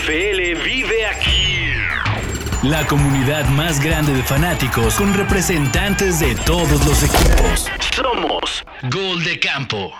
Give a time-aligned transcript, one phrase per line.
[0.00, 1.58] NFL vive aquí.
[2.62, 7.66] La comunidad más grande de fanáticos con representantes de todos los equipos.
[7.94, 9.92] Somos Gol de Campo.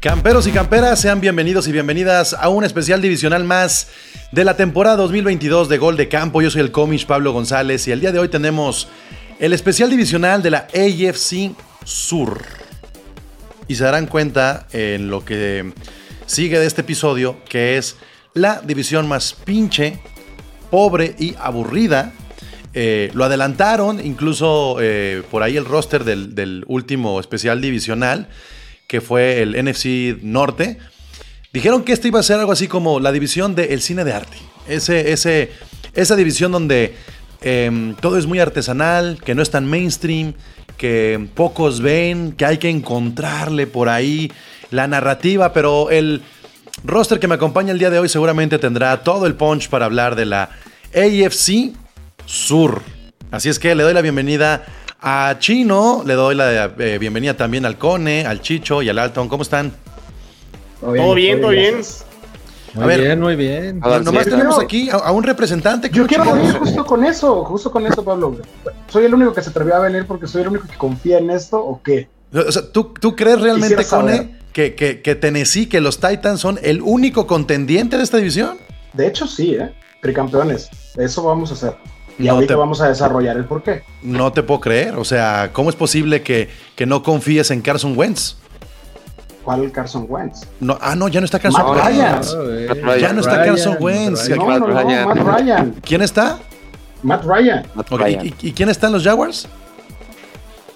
[0.00, 3.88] Camperos y camperas, sean bienvenidos y bienvenidas a un especial divisional más
[4.30, 6.42] de la temporada 2022 de Gol de Campo.
[6.42, 8.88] Yo soy el comish Pablo González y el día de hoy tenemos
[9.38, 11.52] el especial divisional de la AFC
[11.84, 12.42] Sur.
[13.66, 15.72] Y se darán cuenta en lo que
[16.34, 17.94] sigue de este episodio, que es
[18.34, 20.00] la división más pinche,
[20.68, 22.12] pobre y aburrida.
[22.72, 28.28] Eh, lo adelantaron, incluso eh, por ahí el roster del, del último especial divisional,
[28.88, 30.78] que fue el NFC Norte.
[31.52, 34.36] Dijeron que esto iba a ser algo así como la división del cine de arte.
[34.66, 35.52] Ese, ese,
[35.94, 36.96] esa división donde
[37.42, 40.34] em, todo es muy artesanal, que no es tan mainstream,
[40.76, 44.32] que pocos ven, que hay que encontrarle por ahí
[44.74, 46.22] la narrativa, pero el
[46.84, 50.16] roster que me acompaña el día de hoy seguramente tendrá todo el punch para hablar
[50.16, 50.50] de la
[50.94, 51.72] AFC
[52.26, 52.82] Sur.
[53.30, 54.64] Así es que le doy la bienvenida
[55.00, 59.28] a Chino, le doy la eh, bienvenida también al Cone, al Chicho y al Alton.
[59.28, 59.72] ¿Cómo están?
[60.80, 61.76] Todo bien, todo bien.
[62.74, 63.78] Muy A ver, bien, muy bien.
[63.78, 65.88] Nomás tenemos aquí a, a un representante.
[65.92, 68.36] Yo quiero venir justo con eso, justo con eso, Pablo.
[68.88, 71.30] ¿Soy el único que se atrevió a venir porque soy el único que confía en
[71.30, 72.08] esto o qué?
[72.32, 74.43] O sea, ¿tú, tú crees realmente, Quisiera Cone, saber.
[74.54, 78.56] Que, que, que Tennessee, que los Titans son el único contendiente de esta división?
[78.94, 79.74] De hecho, sí, ¿eh?
[80.00, 80.70] Tricampeones.
[80.96, 81.76] Eso vamos a hacer.
[82.18, 83.82] Y No ahorita te- vamos a desarrollar el porqué.
[84.02, 84.94] No te puedo creer.
[84.96, 88.36] O sea, ¿cómo es posible que, que no confíes en Carson Wentz?
[89.42, 90.46] ¿Cuál Carson Wentz?
[90.60, 91.86] No, ah, no, ya no está Carson Matt.
[91.86, 92.22] Ryan.
[93.00, 94.28] Ya no está Carson Wentz.
[94.28, 94.38] Ryan.
[94.38, 95.08] No, Matt no, no, Ryan.
[95.08, 95.74] Matt Ryan.
[95.84, 96.38] ¿Quién está?
[97.02, 97.66] Matt Ryan.
[97.74, 98.24] Matt Ok, Ryan.
[98.26, 99.48] ¿Y, y- y quién está en los Jaguars?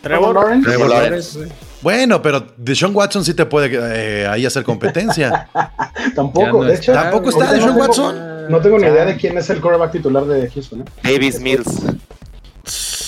[0.03, 0.69] Trevor Lawrence.
[0.69, 1.49] Trevor Lawrence.
[1.81, 5.49] Bueno, pero Deshaun Watson sí te puede eh, ahí hacer competencia.
[6.15, 6.93] Tampoco, no de hecho.
[6.93, 8.51] ¿Tampoco está Deshaun no Watson?
[8.51, 10.81] No tengo ni idea de quién es el quarterback titular de Houston.
[10.81, 10.85] ¿eh?
[11.03, 11.83] Davis Mills.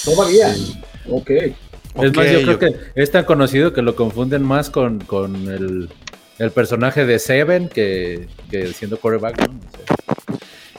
[0.05, 0.55] Todavía.
[1.09, 1.31] Ok.
[1.31, 5.91] Es más, yo creo que es tan conocido que lo confunden más con, con el,
[6.39, 9.49] el personaje de Seven que, que siendo quarterback.
[9.49, 9.61] ¿no?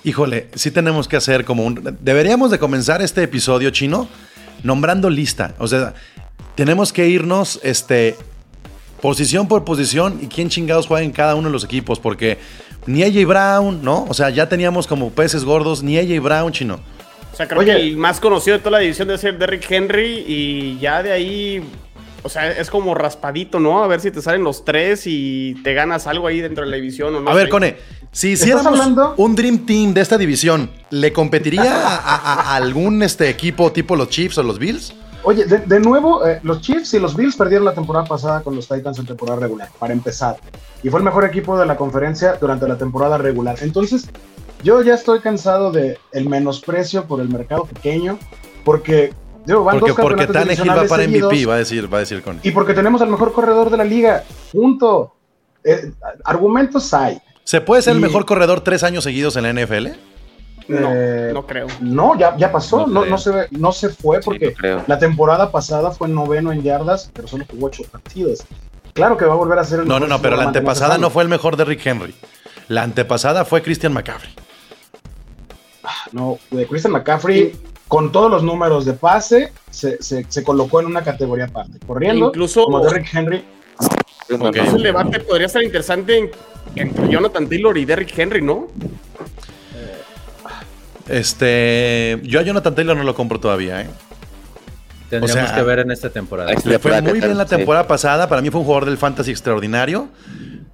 [0.03, 1.97] Híjole, sí tenemos que hacer como un...
[2.00, 4.07] Deberíamos de comenzar este episodio chino
[4.64, 5.54] nombrando lista.
[5.58, 5.94] O sea,
[6.56, 8.16] tenemos que irnos este,
[9.02, 12.00] posición por posición y quién chingados juega en cada uno de los equipos.
[12.00, 12.38] Porque
[12.86, 14.06] ni AJ Brown, ¿no?
[14.10, 16.80] O sea, ya teníamos como peces gordos, ni AJ Brown, chino.
[17.32, 17.76] O sea, creo Oye.
[17.76, 21.12] que el más conocido de toda la división debe ser Derrick Henry y ya de
[21.12, 21.64] ahí,
[22.24, 23.84] o sea, es como raspadito, ¿no?
[23.84, 26.76] A ver si te salen los tres y te ganas algo ahí dentro de la
[26.76, 27.30] división o no.
[27.30, 27.50] A ver.
[27.50, 27.78] Cone,
[28.12, 29.14] si ¿Estás hiciéramos hablando?
[29.18, 33.96] un Dream Team de esta división, ¿le competiría a, a- a algún este, equipo tipo
[33.96, 34.94] los Chiefs o los Bills?
[35.24, 38.56] Oye, de, de nuevo, eh, los Chiefs y los Bills perdieron la temporada pasada con
[38.56, 40.38] los Titans en temporada regular, para empezar.
[40.82, 43.58] Y fue el mejor equipo de la conferencia durante la temporada regular.
[43.62, 44.10] Entonces,
[44.64, 48.18] yo ya estoy cansado de el menosprecio por el mercado pequeño,
[48.66, 49.14] porque
[49.46, 52.00] digo, van Porque, dos porque Tannehill va para MVP, seguidos, va a decir, va a
[52.02, 52.40] decir Cone.
[52.42, 54.24] y porque tenemos al mejor corredor de la liga.
[54.52, 55.14] Punto.
[55.64, 55.92] Eh,
[56.24, 57.22] argumentos hay.
[57.44, 59.88] ¿Se puede ser el mejor corredor tres años seguidos en la NFL?
[60.68, 61.68] No, Eh, no creo.
[61.81, 64.53] No, ya, ya pasó, No no, se, no se fue porque
[64.88, 68.44] la temporada pasada fue noveno en yardas, pero solo jugó ocho partidos.
[68.94, 70.97] Claro que va a volver a ser el No, no, mejor no, pero la antepasada
[70.97, 72.13] no fue el mejor de Rick Henry.
[72.68, 74.34] La antepasada fue Christian McCaffrey.
[76.12, 77.53] No, de Christian McCaffrey,
[77.88, 81.80] con todos los números de pase, se, se- se colocó en una categoría aparte.
[81.85, 83.44] Corriendo, Incluso- como Derrick Henry.
[84.40, 84.56] Ok.
[84.56, 86.31] Ese debate podría ser interesante en-
[86.75, 88.68] entre Jonathan Taylor y Derrick Henry, ¿no?
[91.08, 93.88] Este, yo a Jonathan Taylor no lo compro todavía, ¿eh?
[95.09, 96.52] Tendríamos O sea, que ver en esta temporada.
[96.64, 97.56] Le fue muy bien la Sí.
[97.58, 98.30] temporada pasada.
[98.30, 100.08] Para mí fue un jugador del fantasy extraordinario,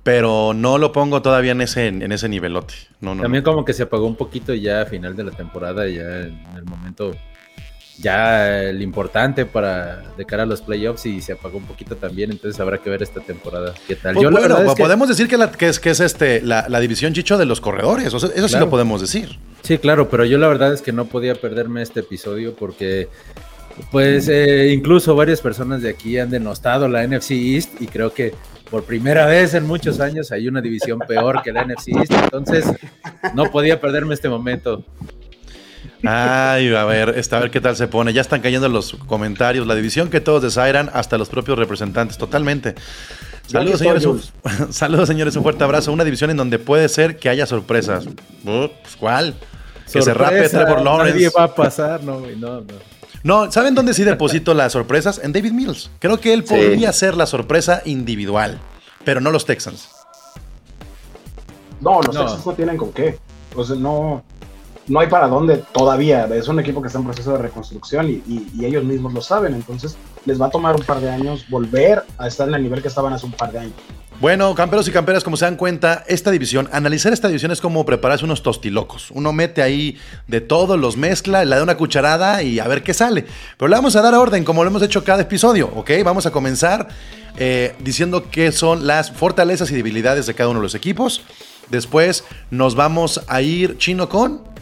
[0.03, 2.75] pero no lo pongo todavía en ese, en ese nivelote.
[3.01, 3.51] No, no, También no.
[3.51, 6.65] como que se apagó un poquito ya a final de la temporada, ya en el
[6.65, 7.15] momento
[7.99, 12.31] ya el importante para de cara a los playoffs y se apagó un poquito también,
[12.31, 14.13] entonces habrá que ver esta temporada qué tal.
[14.15, 15.99] Pues Yo la bueno, verdad es que- podemos decir que, la- que es, que es
[15.99, 18.13] este, la, la división chicho de los corredores.
[18.13, 19.39] O sea, eso sí lo podemos decir.
[19.63, 23.09] Sí, claro, pero yo la verdad es que no podía perderme este episodio porque,
[23.91, 28.33] pues, eh, incluso varias personas de aquí han denostado la NFC East y creo que
[28.69, 32.65] por primera vez en muchos años hay una división peor que la NFC East, entonces
[33.33, 34.83] no podía perderme este momento.
[36.03, 38.13] Ay, a ver, este, a ver qué tal se pone.
[38.13, 39.65] Ya están cayendo los comentarios.
[39.65, 42.75] La división que todos desairan, hasta los propios representantes, totalmente.
[43.47, 44.05] Saludos, señores.
[44.05, 44.21] Un,
[44.71, 45.35] saludos, señores.
[45.35, 45.91] Un fuerte abrazo.
[45.91, 48.05] Una división en donde puede ser que haya sorpresas.
[48.07, 49.35] Uh, pues, ¿Cuál?
[49.91, 51.13] Que se rape Trevor Lawrence.
[51.13, 52.73] Nadie va a pasar, no, güey, no, no.
[53.23, 55.19] No, ¿saben dónde sí deposito las sorpresas?
[55.23, 55.89] En David Mills.
[55.99, 56.53] Creo que él Sí.
[56.53, 58.59] podría ser la sorpresa individual,
[59.03, 59.89] pero no los Texans.
[61.81, 62.21] No, los No.
[62.21, 63.17] Texans no tienen con qué.
[63.55, 64.23] O sea, no,
[64.87, 66.25] no hay para dónde todavía.
[66.25, 69.53] Es un equipo que está en proceso de reconstrucción y, ellos mismos lo saben.
[69.53, 72.81] Entonces, les va a tomar un par de años volver a estar en el nivel
[72.81, 73.73] que estaban hace un par de años.
[74.19, 77.85] Bueno, camperos y camperas, como se dan cuenta, esta división, analizar esta división es como
[77.85, 79.11] prepararse unos tostilocos.
[79.11, 79.95] Uno mete ahí
[80.25, 83.25] de todo, los mezcla, le da una cucharada y a ver qué sale.
[83.57, 85.91] Pero le vamos a dar orden, como lo hemos hecho cada episodio, ¿ok?
[86.03, 86.87] Vamos a comenzar
[87.37, 91.21] eh, diciendo qué son las fortalezas y debilidades de cada uno de los equipos.
[91.69, 94.56] Después nos vamos a ir chino con.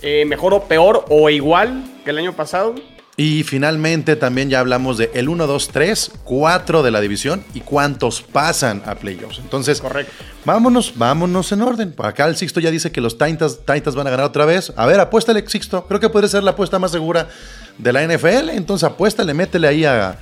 [0.00, 2.74] Eh, mejor o peor o igual que el año pasado.
[3.16, 7.62] Y finalmente también ya hablamos de el 1, 2, 3, 4 de la división y
[7.62, 9.40] cuántos pasan a playoffs.
[9.40, 10.12] Entonces, Correcto.
[10.44, 11.94] vámonos, vámonos en orden.
[11.98, 14.72] Acá el Sixto ya dice que los Titans, Titans van a ganar otra vez.
[14.76, 15.84] A ver, apuéstale, Sixto.
[15.88, 17.28] Creo que puede ser la apuesta más segura
[17.76, 18.50] de la NFL.
[18.50, 20.16] Entonces, apuéstale, métele ahí a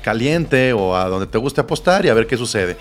[0.00, 2.78] caliente o a donde te guste apostar y a ver qué sucede.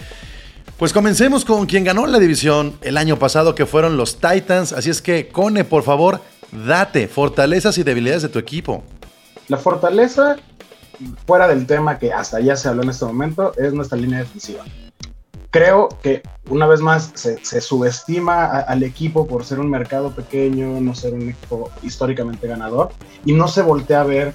[0.78, 4.72] Pues comencemos con quien ganó la división el año pasado, que fueron los Titans.
[4.72, 6.22] Así es que, Cone, por favor,
[6.52, 8.84] date fortalezas y debilidades de tu equipo.
[9.48, 10.38] La fortaleza,
[11.26, 14.64] fuera del tema que hasta ya se habló en este momento, es nuestra línea defensiva.
[15.50, 20.12] Creo que una vez más se, se subestima a- al equipo por ser un mercado
[20.12, 22.90] pequeño, no ser un equipo históricamente ganador,
[23.26, 24.34] y no se voltea a ver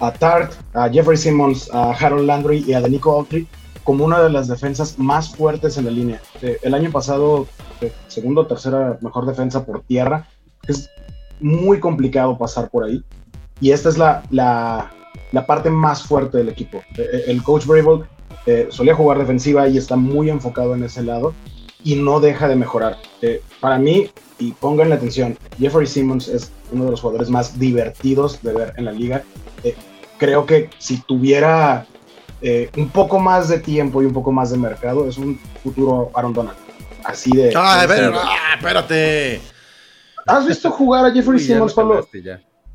[0.00, 3.46] a Tart, a Jeffrey Simmons, a Harold Landry y a Denico Autry
[3.84, 6.20] como una de las defensas más fuertes en la línea.
[6.42, 7.46] Eh, el año pasado,
[7.80, 10.26] eh, segundo o tercera mejor defensa por tierra,
[10.66, 10.90] es
[11.40, 13.02] muy complicado pasar por ahí
[13.60, 14.90] y esta es la, la,
[15.32, 16.82] la parte más fuerte del equipo.
[16.96, 18.04] Eh, El coach Brable
[18.46, 21.34] eh, solía jugar defensiva y está muy enfocado en ese lado
[21.84, 22.96] y no deja de mejorar.
[23.22, 28.40] Eh, para mí, y pónganle atención, Jeffrey Simmons es uno de los jugadores más divertidos
[28.42, 29.22] de ver en la liga.
[29.64, 29.74] Eh,
[30.18, 31.86] creo que si tuviera
[32.40, 36.10] eh, un poco más de tiempo y un poco más de mercado, es un futuro
[36.14, 36.56] Aaron Donald.
[37.04, 37.52] Así de...
[37.56, 38.12] ¡Ah, de- ver!
[38.14, 39.40] ¡Ah, espérate!
[40.28, 42.08] ¿Has visto jugar a Jeffrey Uy, Simmons, lo Pablo?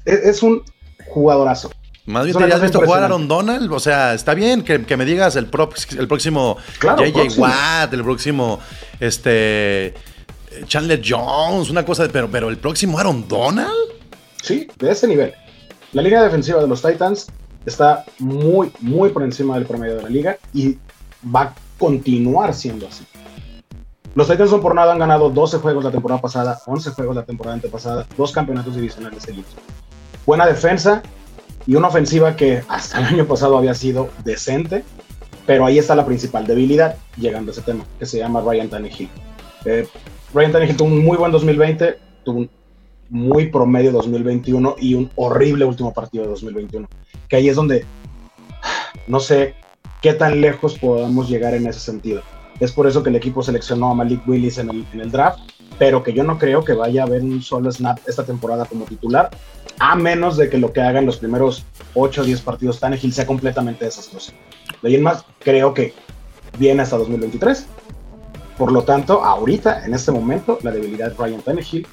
[0.06, 0.62] Es, es un
[1.08, 1.72] jugadorazo.
[2.06, 3.28] Más bien has visto jugar a Aaron.
[3.30, 3.72] Donald.
[3.72, 7.46] O sea, está bien que, que me digas el, prox- el próximo Claro, JJ próximo.
[7.46, 8.60] Watt, el próximo
[9.00, 9.94] este
[10.68, 13.72] Chandler Jones, una cosa, de- pero, pero el próximo Aaron Donald.
[14.42, 15.34] Sí, de ese nivel.
[15.94, 17.28] La línea defensiva de los Titans
[17.66, 20.78] está muy, muy por encima del promedio de la liga y
[21.34, 23.06] va a continuar siendo así.
[24.16, 27.24] Los Titans no por nada han ganado 12 juegos la temporada pasada, 11 juegos la
[27.24, 29.52] temporada antepasada, dos campeonatos divisionales seguidos.
[30.26, 31.02] Buena defensa
[31.66, 34.84] y una ofensiva que hasta el año pasado había sido decente,
[35.48, 39.10] pero ahí está la principal debilidad, llegando a ese tema, que se llama Ryan Tannehill.
[39.66, 39.88] Eh,
[40.32, 42.50] Ryan Tannehill tuvo un muy buen 2020, tuvo un
[43.10, 46.88] muy promedio 2021 y un horrible último partido de 2021.
[47.28, 47.86] Que ahí es donde
[49.08, 49.56] no sé
[50.04, 52.22] qué tan lejos podamos llegar en ese sentido.
[52.64, 55.40] Es por eso que el equipo seleccionó a Malik Willis en el, en el draft,
[55.78, 58.86] pero que yo no creo que vaya a haber un solo snap esta temporada como
[58.86, 59.32] titular,
[59.80, 63.12] a menos de que lo que haga en los primeros 8 o 10 partidos Tannehill
[63.12, 64.32] sea completamente desastroso.
[64.82, 65.94] De ahí en más, creo que
[66.58, 67.66] viene hasta 2023.
[68.58, 71.86] Por lo tanto, ahorita, en este momento, la debilidad es Ryan Tannehill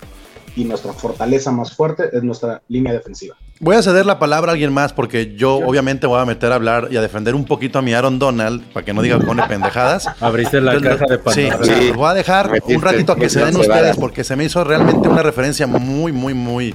[0.57, 3.37] y nuestra fortaleza más fuerte es nuestra línea defensiva.
[3.61, 6.55] Voy a ceder la palabra a alguien más porque yo obviamente voy a meter a
[6.55, 9.27] hablar y a defender un poquito a mi Aaron Donald para que no diga que
[9.27, 10.09] pone pendejadas.
[10.21, 11.65] Abriste la Entonces, caja de sí, Pandora.
[11.65, 11.89] Sí.
[11.89, 14.65] los voy a dejar un ratito a que se den ustedes porque se me hizo
[14.65, 16.75] realmente una referencia muy, muy, muy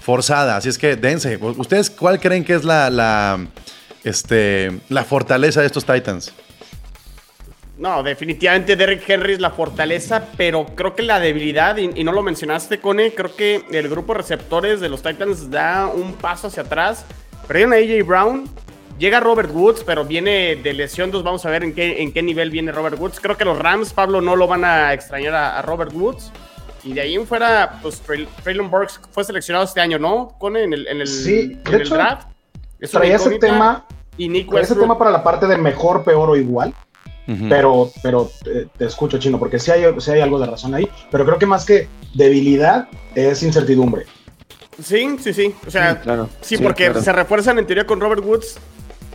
[0.00, 0.56] forzada.
[0.56, 1.38] Así es que dense.
[1.40, 3.46] ¿Ustedes cuál creen que es la, la,
[4.02, 6.32] este, la fortaleza de estos Titans?
[7.76, 12.12] No, definitivamente Derrick Henry es la fortaleza, pero creo que la debilidad, y, y no
[12.12, 16.46] lo mencionaste, Cone, creo que el grupo de receptores de los Titans da un paso
[16.46, 17.04] hacia atrás.
[17.48, 18.48] Perdieron a AJ Brown,
[18.98, 22.22] llega Robert Woods, pero viene de lesión, entonces vamos a ver en qué, en qué
[22.22, 23.18] nivel viene Robert Woods.
[23.20, 26.30] Creo que los Rams, Pablo, no lo van a extrañar a, a Robert Woods.
[26.84, 28.02] Y de ahí en fuera, pues
[28.42, 30.36] Traylon Burks fue seleccionado este año, ¿no?
[30.38, 32.28] Cone, en el, en el, Sí, de en el hecho, draft.
[32.78, 33.86] Es Traía ese tema,
[34.18, 36.74] Y Nick traía ese tema para la parte de mejor, peor o igual.
[37.48, 40.88] Pero, pero eh, te escucho, Chino, porque sí hay, sí hay algo de razón ahí.
[41.10, 44.04] Pero creo que más que debilidad es incertidumbre.
[44.82, 45.54] Sí, sí, sí.
[45.66, 46.28] O sea, claro.
[46.40, 47.00] Sí, Sí, porque claro.
[47.02, 48.58] se refuerzan en teoría con Robert Woods,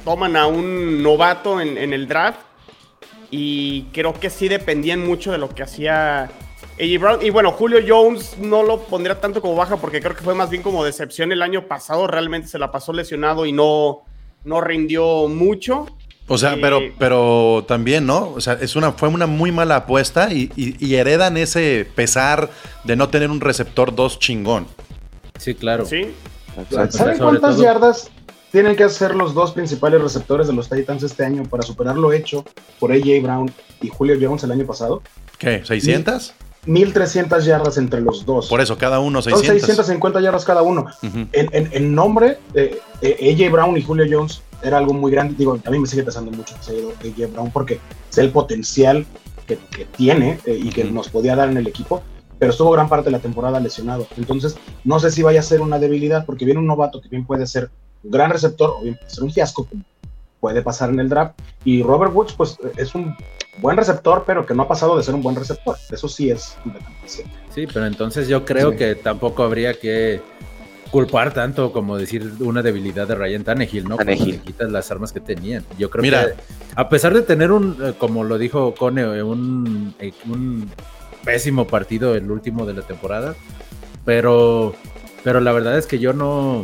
[0.03, 2.39] toman a un novato en, en el draft
[3.31, 6.23] y creo que sí dependían mucho de lo que hacía
[6.79, 7.19] AJ Brown.
[7.21, 10.49] Y bueno, Julio Jones no lo pondría tanto como baja porque creo que fue más
[10.49, 12.07] bien como decepción el año pasado.
[12.07, 14.01] Realmente se la pasó lesionado y no,
[14.45, 15.85] no rindió mucho.
[16.29, 18.29] O sea, Eh, pero, pero también, ¿no?
[18.35, 22.49] O sea, es una, fue una muy mala apuesta y, y- y heredan ese pesar
[22.83, 24.67] de no tener un receptor 2 chingón.
[25.37, 25.85] Sí, claro.
[25.85, 26.13] Sí.
[26.57, 26.97] Exacto.
[26.97, 28.09] ¿Saben cuántas todo- yardas
[28.51, 32.11] tienen que hacer los dos principales receptores de los Titans este año para superar lo
[32.13, 32.43] hecho
[32.79, 35.01] por AJ Brown y Julio Jones el año pasado?
[35.37, 35.63] ¿Qué?
[35.63, 36.33] ¿600?
[36.65, 38.47] 1300 yardas entre los dos.
[38.49, 39.61] Por eso, cada uno Son 600.
[39.61, 40.85] 650 yardas cada uno.
[41.01, 45.35] En, en- en nombre, eh, eh, AJ Brown y Julio Jones era algo muy grande.
[45.37, 49.05] Digo, a mí me sigue pesando mucho ido AJ Brown porque sé el potencial
[49.47, 50.93] que, que tiene eh, y que Ujú.
[50.93, 52.01] nos podía dar en el equipo,
[52.37, 54.07] pero estuvo gran parte de la temporada lesionado.
[54.17, 57.25] Entonces, no sé si vaya a ser una debilidad porque viene un novato que bien
[57.25, 57.69] puede ser
[58.03, 59.83] un gran receptor o bien puede ser un fiasco, como
[60.39, 61.37] puede pasar en el draft.
[61.65, 63.13] Y Robert Woods, pues es un
[63.57, 65.75] buen receptor, pero que no ha pasado de ser un buen receptor.
[65.91, 67.31] Eso sí es completamente cierto.
[67.53, 68.77] Sí, pero entonces yo creo Sí.
[68.77, 70.21] que tampoco habría que
[70.91, 73.95] culpar tanto como decir una debilidad de Ryan Tannehill, ¿no?
[73.95, 74.35] Cuando Tannehill.
[74.35, 75.63] le quitas las armas que tenían.
[75.77, 76.27] Yo creo Mira.
[76.27, 76.33] que
[76.75, 80.69] a pesar de tener un, eh, como lo dijo Cone, eh, un, eh, un
[81.23, 83.35] pésimo partido el último de la temporada,
[84.05, 84.73] pero,
[85.23, 86.63] pero la verdad es que yo no,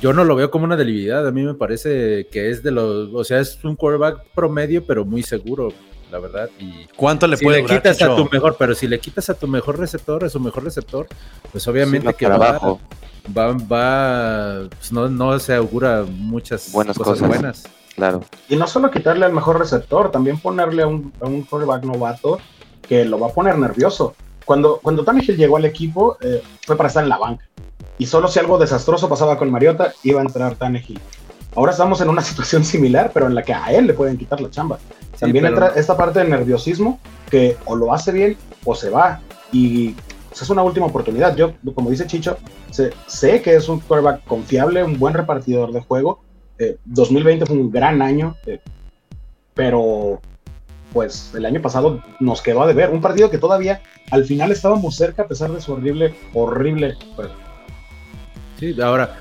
[0.00, 1.26] yo no lo veo como una debilidad.
[1.26, 5.04] A mí me parece que es de los, o sea, es un quarterback promedio, pero
[5.04, 5.72] muy seguro,
[6.10, 6.50] la verdad.
[6.58, 9.30] Y ¿Cuánto le si puede le durar, quitas a tu mejor, pero si le quitas
[9.30, 11.06] a tu mejor receptor, a su mejor receptor,
[11.52, 12.80] pues obviamente que para va, abajo.
[13.36, 17.28] Va, va, pues no, no se augura muchas Buenas cosas, cosas.
[17.28, 17.64] buenas.
[17.94, 18.22] Claro.
[18.48, 22.38] Y no solo quitarle al mejor receptor, también ponerle a un, a un quarterback novato
[22.88, 24.14] que lo va a poner nervioso.
[24.44, 27.44] Cuando, cuando Tannehill llegó al equipo, eh, fue para estar en la banca.
[27.98, 30.98] Y solo si algo desastroso pasaba con Mariota, iba a entrar Tannehill.
[31.54, 34.40] Ahora estamos en una situación similar, pero en la que a él le pueden quitar
[34.40, 34.78] la chamba.
[35.20, 36.98] También pero- entra esta parte de nerviosismo
[37.30, 39.20] que o lo hace bien o se va.
[39.52, 39.94] Y
[40.40, 41.36] es una última oportunidad.
[41.36, 42.38] Yo, como dice Chicho,
[42.70, 46.22] sé, sé que es un quarterback confiable, un buen repartidor de juego.
[46.58, 48.60] Eh, 2020 fue un gran año, eh,
[49.54, 50.20] pero
[50.92, 52.90] pues el año pasado nos quedó a deber.
[52.90, 56.96] Un partido que todavía al final estábamos cerca a pesar de su horrible, horrible.
[58.58, 59.16] Sí, ahora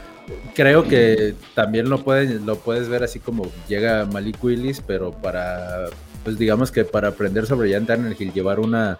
[0.53, 5.85] creo que también lo pueden, lo puedes ver así como llega Malik Willis, pero para,
[6.23, 8.99] pues digamos que para aprender sobre Jan Tannehill, llevar una,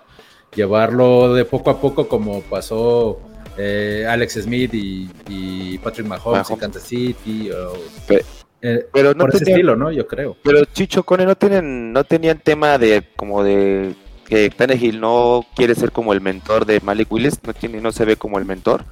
[0.56, 3.20] llevarlo de poco a poco como pasó
[3.58, 6.58] eh, Alex Smith y, y Patrick Mahomes, en.
[6.60, 7.74] Kansas City, o,
[8.08, 8.24] Pe-
[8.62, 9.92] eh, Pero no por ese tenían- estilo, ¿no?
[9.92, 10.38] Yo creo.
[10.44, 13.94] Pero Chicho Cone no tienen, no tenían tema de como de
[14.26, 18.06] que Tannehill no quiere ser como el mentor de Malik Willis, no tiene, no se
[18.06, 18.86] ve como el mentor.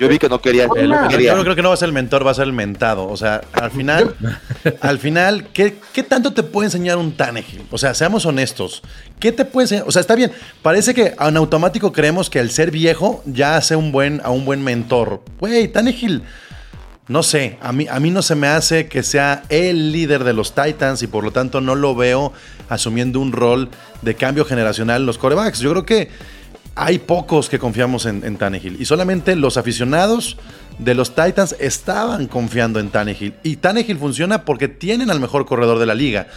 [0.00, 1.36] Yo vi que no quería, El- no Yo, quería.
[1.36, 3.06] yo creo que no va a ser el mentor, va a ser el mentado.
[3.06, 4.16] O sea, al final,
[4.80, 7.62] al final, ¿qué, qué tanto te puede enseñar un Tannehill?
[7.70, 8.82] O sea, seamos honestos.
[9.18, 9.84] ¿Qué te puede enseñar?
[9.86, 10.32] O sea, está bien.
[10.62, 14.46] Parece que en automático creemos que el ser viejo ya hace un buen, a un
[14.46, 15.22] buen mentor.
[15.38, 16.22] Güey, Tannehill,
[17.08, 20.32] no sé, a mí, a mí no se me hace que sea el líder de
[20.32, 22.32] los Titans y por lo tanto no lo veo
[22.68, 23.68] asumiendo un rol
[24.00, 25.58] de cambio generacional en los corebacks.
[25.58, 26.08] Yo creo que
[26.74, 30.36] hay pocos que confiamos en, en Tannehill y solamente los aficionados
[30.78, 33.34] de los Titans estaban confiando en Tannehill.
[33.42, 36.28] Y Tannehill funciona porque tienen al mejor corredor de la liga.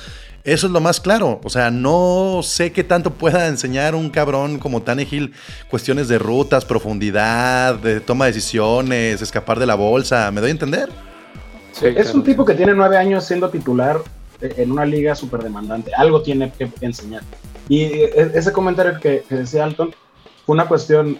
[0.43, 1.39] Eso es lo más claro.
[1.43, 5.33] O sea, no sé qué tanto pueda enseñar un cabrón como Tannehill
[5.69, 10.29] cuestiones de rutas, profundidad, de toma de decisiones, escapar de la bolsa.
[10.31, 10.89] ¿Me doy a entender?
[11.81, 13.97] es un tipo que tiene nueve años siendo titular
[14.41, 15.91] eh, en una liga súper demandante.
[15.95, 17.23] Algo tiene que enseñar.
[17.69, 19.95] Y eh, ese comentario que, que decía Alton
[20.45, 21.17] fue una cuestión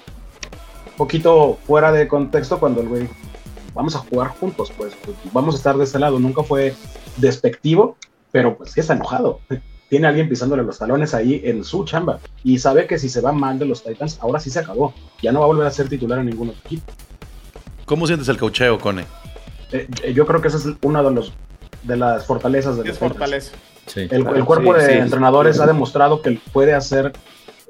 [0.97, 3.09] poquito fuera de contexto cuando el güey
[3.73, 6.19] vamos a jugar juntos, pues, pues, vamos a estar de este lado.
[6.19, 6.75] Nunca fue
[7.17, 7.97] despectivo,
[8.31, 9.39] pero pues sí está enojado.
[9.89, 13.21] Tiene a alguien pisándole los talones ahí en su chamba y sabe que si se
[13.21, 14.93] va mal de los Titans, ahora sí se acabó.
[15.21, 16.91] Ya no va a volver a ser titular en ningún otro equipo.
[17.85, 19.05] ¿Cómo sientes el cocheo, Cone?
[19.71, 21.33] Eh, yo creo que esa es una de, los,
[21.83, 23.11] de las fortalezas de los Es Titans.
[23.13, 23.51] fortaleza.
[23.85, 23.99] Sí.
[24.09, 24.97] El, Claro, el cuerpo sí, de sí.
[24.99, 27.13] entrenadores ha demostrado que puede hacer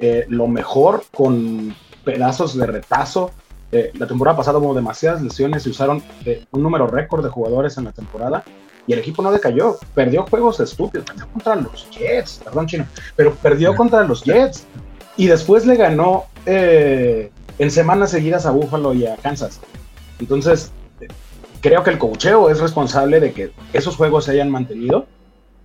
[0.03, 3.31] eh, lo mejor con pedazos de retazo.
[3.71, 7.77] Eh, la temporada pasada hubo demasiadas lesiones y usaron eh, un número récord de jugadores
[7.77, 8.43] en la temporada
[8.85, 9.77] y el equipo no decayó.
[9.95, 11.05] Perdió juegos estúpidos.
[11.05, 14.65] Perdió contra los Jets, perdón, chino, pero perdió contra los Jets
[15.15, 19.61] y después le ganó eh, en semanas seguidas a Buffalo y a Kansas.
[20.19, 20.71] Entonces,
[21.61, 25.07] creo que el cocheo es responsable de que esos juegos se hayan mantenido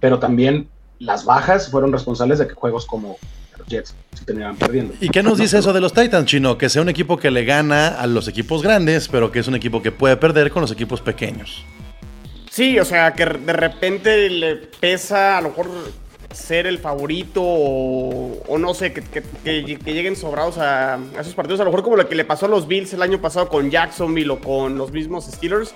[0.00, 0.68] pero también
[0.98, 3.16] las bajas fueron responsables de que juegos como
[3.68, 4.94] Jets se terminaran perdiendo.
[5.00, 6.58] ¿Y qué nos dice eso de los Titans, Chino?
[6.58, 9.54] Que sea un equipo que le gana a los equipos grandes, pero que es un
[9.54, 11.64] equipo que puede perder con los equipos pequeños.
[12.50, 15.68] Sí, o sea, que de repente le pesa a lo mejor
[16.32, 21.20] ser el favorito o, o no sé, que, que- que- que lleguen sobrados a, a
[21.20, 21.60] esos partidos.
[21.60, 23.70] A lo mejor como lo que le pasó a los Bills el año pasado con
[23.70, 25.72] Jacksonville o con los mismos Steelers.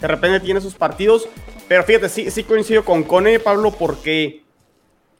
[0.00, 1.28] De repente tiene esos partidos.
[1.68, 4.42] Pero fíjate, sí, sí coincido con Cone, Pablo, porque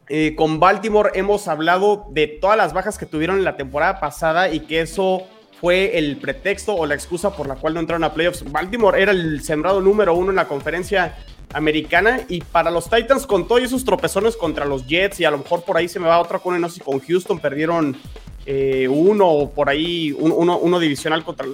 [0.08, 4.48] eh, con Baltimore hemos hablado de todas las bajas que tuvieron en la temporada pasada
[4.52, 5.22] y que eso
[5.60, 8.44] fue el pretexto o la excusa por la cual no entraron a playoffs.
[8.52, 11.16] Baltimore era el sembrado número uno en la conferencia
[11.54, 15.38] americana y para los Titans con todos esos tropezones contra los Jets y a lo
[15.38, 17.96] mejor por ahí se me va otra con no sé con Houston perdieron
[18.44, 21.46] eh, uno o por ahí, un- uno, uno divisional contra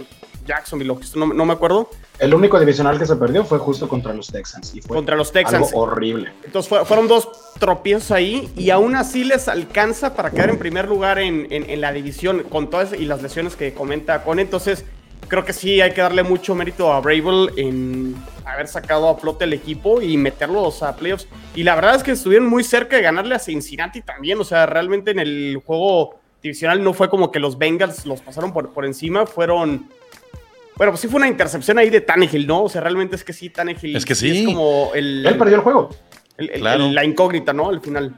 [0.46, 3.88] Jacksonville, lo que- no, no me acuerdo, El único divisional que se perdió fue justo
[3.88, 4.74] contra los Texans.
[4.74, 5.68] Y fue contra los Texans.
[5.68, 6.32] algo horrible.
[6.44, 10.86] Entonces fue- fueron dos tropiezos ahí y aún así les alcanza para quedar en primer
[10.88, 14.38] lugar en, en- en la división con todas y las lesiones que comenta con.
[14.38, 14.84] Entonces
[15.26, 19.44] creo que sí hay que darle mucho mérito a Bravel en haber sacado a flote
[19.44, 21.26] el equipo y meterlos a playoffs.
[21.56, 24.38] Y la verdad es que estuvieron muy cerca de ganarle a Cincinnati también.
[24.40, 28.52] O sea, realmente en el juego divisional no fue como que los Bengals los pasaron
[28.52, 29.88] por, por encima, fueron...
[30.76, 32.64] Bueno, pues sí fue una intercepción ahí de Tannehill, ¿no?
[32.64, 34.38] O sea, realmente es que sí, Tannehill Es que sí.
[34.38, 35.24] es como el...
[35.26, 35.90] Él perdió el juego.
[36.38, 36.86] El- el- Claro.
[36.86, 37.68] el- la incógnita, ¿no?
[37.68, 38.14] Al final.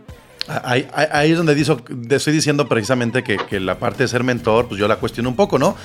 [0.46, 1.82] Ahí, ahí- ahí es donde dizo-
[2.14, 5.36] estoy diciendo precisamente que, que la parte de ser mentor, pues yo la cuestiono un
[5.36, 5.76] poco, ¿no?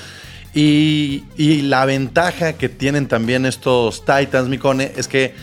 [0.54, 5.34] Y, y la ventaja que tienen también estos Titans, Micone, es que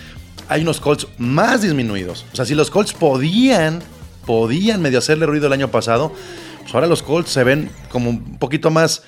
[0.49, 2.27] hay unos Colts más disminuidos.
[2.33, 3.83] O sea, si los Colts podían,
[4.27, 6.13] podían medio hacerle ruido el año pasado,
[6.63, 9.03] pues ahora los Colts se ven como un poquito más,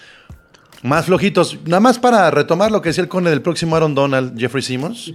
[0.83, 1.59] más flojitos.
[1.65, 5.15] Nada más para retomar lo que decía el Cone del próximo Aaron Donald, Jeffrey Simmons.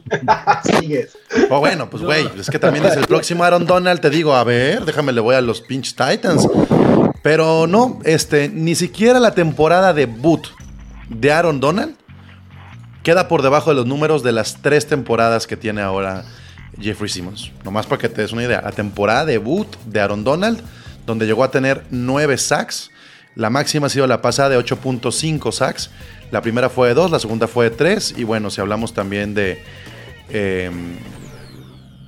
[0.64, 1.18] Sigues.
[1.50, 4.02] Oh, bueno, pues güey, es que también es el próximo Aaron Donald.
[4.02, 6.48] Te digo, a ver, déjame le voy a los pinch Titans.
[7.22, 10.50] Pero no, este, ni siquiera la temporada de boot
[11.10, 11.96] de Aaron Donald
[13.04, 16.26] queda por debajo de los números de las tres temporadas que tiene ahora
[16.80, 17.52] Jeffrey Simmons.
[17.64, 18.62] Nomás para que te des una idea.
[18.62, 20.62] La temporada de boot de Aaron Donald,
[21.06, 22.90] donde llegó a tener nueve sacks.
[23.36, 25.90] La máxima ha sido la pasada de 8.5 sacks.
[26.32, 28.16] La primera fue de 2, la segunda fue de 3.
[28.18, 29.64] Y bueno, si hablamos también de.
[30.30, 30.70] eh,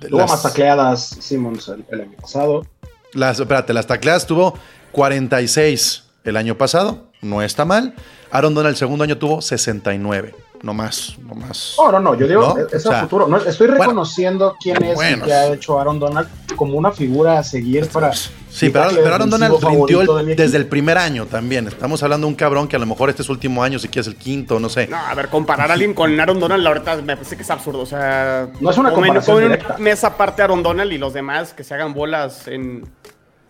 [0.02, 2.66] de Tuvo las- más tacleadas Simmons el, el año pasado.
[3.14, 4.56] las, espérate, las tacleadas tuvo
[4.92, 7.94] 46 el año pasado, no está mal.
[8.32, 11.74] Aaron Donald el segundo año tuvo 69, no más, no más.
[11.78, 12.68] Oh, no, no, yo digo, ¿No?
[12.68, 13.28] es O sea, futuro.
[13.28, 13.82] No, estoy bueno.
[13.84, 15.24] reconociendo quién es Bueno.
[15.24, 18.12] y que ha hecho Aaron Donald como una figura a seguir para.
[18.56, 21.68] Sí, pero, pero Aaron Donald rindió el- desde el primer año también.
[21.68, 23.90] Estamos hablando de un cabrón que a lo mejor este es su último año, si
[23.90, 24.88] quieres el quinto, no sé.
[24.88, 27.50] No, a ver, comparar a alguien con Aaron Donald, la verdad me parece que es
[27.50, 27.82] absurdo.
[27.82, 29.76] O sea, No es una comparación comen directa.
[29.76, 32.88] una mesa aparte Aaron Donald y los demás que se hagan bolas en.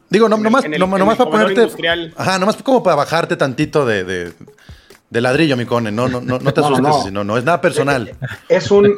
[0.09, 1.53] Digo, no, en el- nomás, el- nomás para ponerte.
[1.53, 2.13] industrial.
[2.17, 4.33] Ajá, nomás como para bajarte tantito de, de,
[5.09, 5.91] de ladrillo, mi cone.
[5.91, 7.19] No, no, no, no te no, asustes, no.
[7.19, 8.11] no, no es nada personal.
[8.49, 8.91] Es un.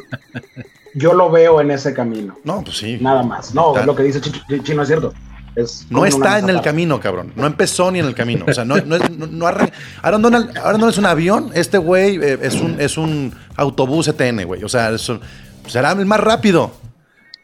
[0.94, 2.38] Yo lo veo en ese camino.
[2.44, 2.96] No, pues sí.
[3.00, 3.54] Nada más.
[3.54, 5.12] No, lo que dice Chi- Chino es cierto.
[5.58, 7.32] Es No está en el camino, cabrón.
[7.36, 8.44] No empezó ni en el camino.
[8.48, 9.10] O sea, no, no es.
[9.10, 11.50] No, no arran- Aaron, Donald, Aaron Donald es un avión.
[11.54, 14.62] Este güey eh, es, un, es un autobús ETN, güey.
[14.64, 15.20] O sea, es un-
[15.66, 16.70] será el más rápido.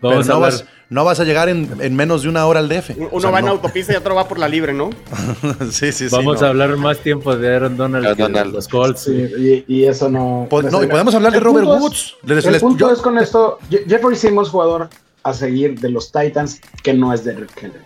[0.01, 2.61] Pero Vamos a no vas, no vas a llegar en, en menos de una hora
[2.61, 2.91] al DF.
[2.97, 4.91] Uno O sea, va en autopista y otro va por la libre, ¿no?
[5.71, 6.15] sí, sí, sí.
[6.15, 6.47] Vamos no.
[6.47, 8.55] a hablar más tiempo de Aaron Donald Aaron que de Donald.
[8.55, 9.01] los Colts.
[9.05, 10.47] Sí, y, y eso no.
[10.51, 12.15] Po- no no, podemos hablar de El Robert punto es- Woods.
[12.25, 14.91] Les- el les- punto yo- es con esto: Je- Jeffrey Simmons, jugador
[15.23, 17.79] a seguir de los Titans, que no es de Rick Henry.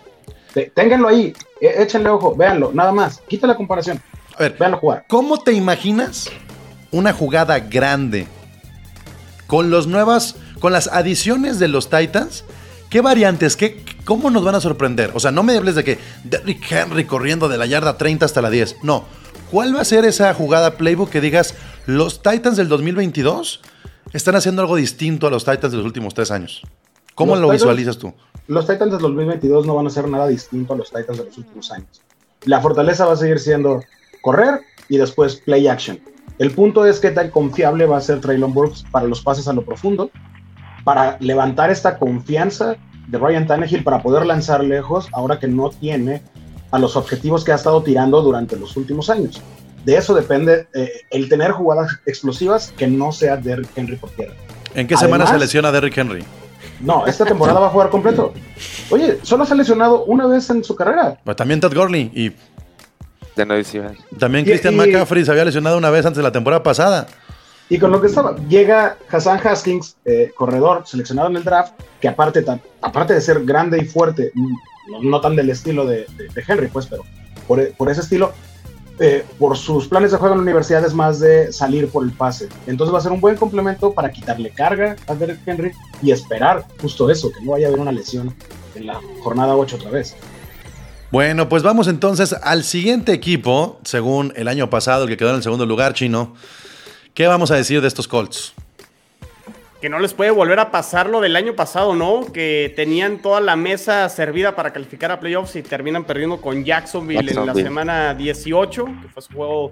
[0.73, 3.21] Ténganlo ahí, e- échenle ojo, véanlo, nada más.
[3.27, 4.01] Quita la comparación,
[4.35, 5.05] A ver, véanlo jugar.
[5.07, 6.29] ¿Cómo te imaginas
[6.91, 8.27] una jugada grande
[9.47, 12.45] con los nuevas, con las adiciones de los Titans?
[12.89, 13.55] ¿Qué variantes?
[13.55, 15.11] ¿Qué, ¿Cómo nos van a sorprender?
[15.13, 18.41] O sea, no me hables de que Derrick Henry corriendo de la yarda 30 hasta
[18.41, 18.77] la 10.
[18.81, 19.05] No.
[19.51, 23.61] ¿Cuál va a ser esa jugada playbook que digas, los Titans del 2022
[24.13, 26.63] están haciendo algo distinto a los Titans de los últimos tres años?
[27.19, 28.13] ¿Cómo Los lo Titans- visualizas tú?
[28.47, 31.37] Los Titans del 2022 no van a ser nada distinto a los Titans de los
[31.37, 32.01] últimos años.
[32.45, 33.81] La fortaleza va a seguir siendo
[34.21, 35.99] correr y después play action.
[36.39, 39.53] El punto es qué tan confiable va a ser Traylon Burks para los pases a
[39.53, 40.09] lo profundo,
[40.85, 42.77] para levantar esta confianza
[43.09, 46.21] de Ryan Tannehill para poder lanzar lejos ahora que no tiene
[46.71, 49.41] a los objetivos que ha estado tirando durante los últimos años.
[49.83, 54.33] De eso depende eh, el tener jugadas explosivas que no sea Derrick Henry por tierra.
[54.75, 56.23] ¿En qué semana se lesiona Derrick Henry?
[56.79, 58.33] No, esta temporada va a jugar completo.
[58.89, 61.17] Oye, solo se ha lesionado una vez en su carrera.
[61.23, 62.29] Pues también Todd Gurley y
[63.35, 63.55] De no
[64.17, 67.07] también Christian y- McCaffrey se había lesionado una vez antes de la temporada pasada.
[67.69, 72.07] Y con lo que estaba, llega Hassan Haskins, eh, corredor seleccionado en el draft, que
[72.07, 74.53] aparte, tan- aparte de ser grande y fuerte, mm,
[74.91, 77.03] no, no tan del estilo de, de- de Henry, pues, pero
[77.47, 78.33] por, por ese estilo,
[78.99, 82.11] eh, por sus planes de juego en la universidad es más de salir por el
[82.11, 82.49] pase.
[82.67, 86.65] Entonces va a ser un buen complemento para quitarle carga a Derek Henry y esperar
[86.81, 88.35] justo eso, que no vaya a haber una lesión
[88.75, 90.15] en la jornada 8 otra vez.
[91.11, 95.37] Bueno, pues vamos entonces al siguiente equipo, según el año pasado, el que quedó en
[95.37, 96.35] el segundo lugar, chino.
[97.13, 98.53] ¿Qué vamos a decir de estos Colts?
[99.81, 102.25] Que no les puede volver a pasar lo del año pasado, ¿no?
[102.33, 107.31] Que tenían toda la mesa servida para calificar a playoffs y terminan perdiendo con Jacksonville,
[107.31, 109.71] en la semana 18, que fue su juego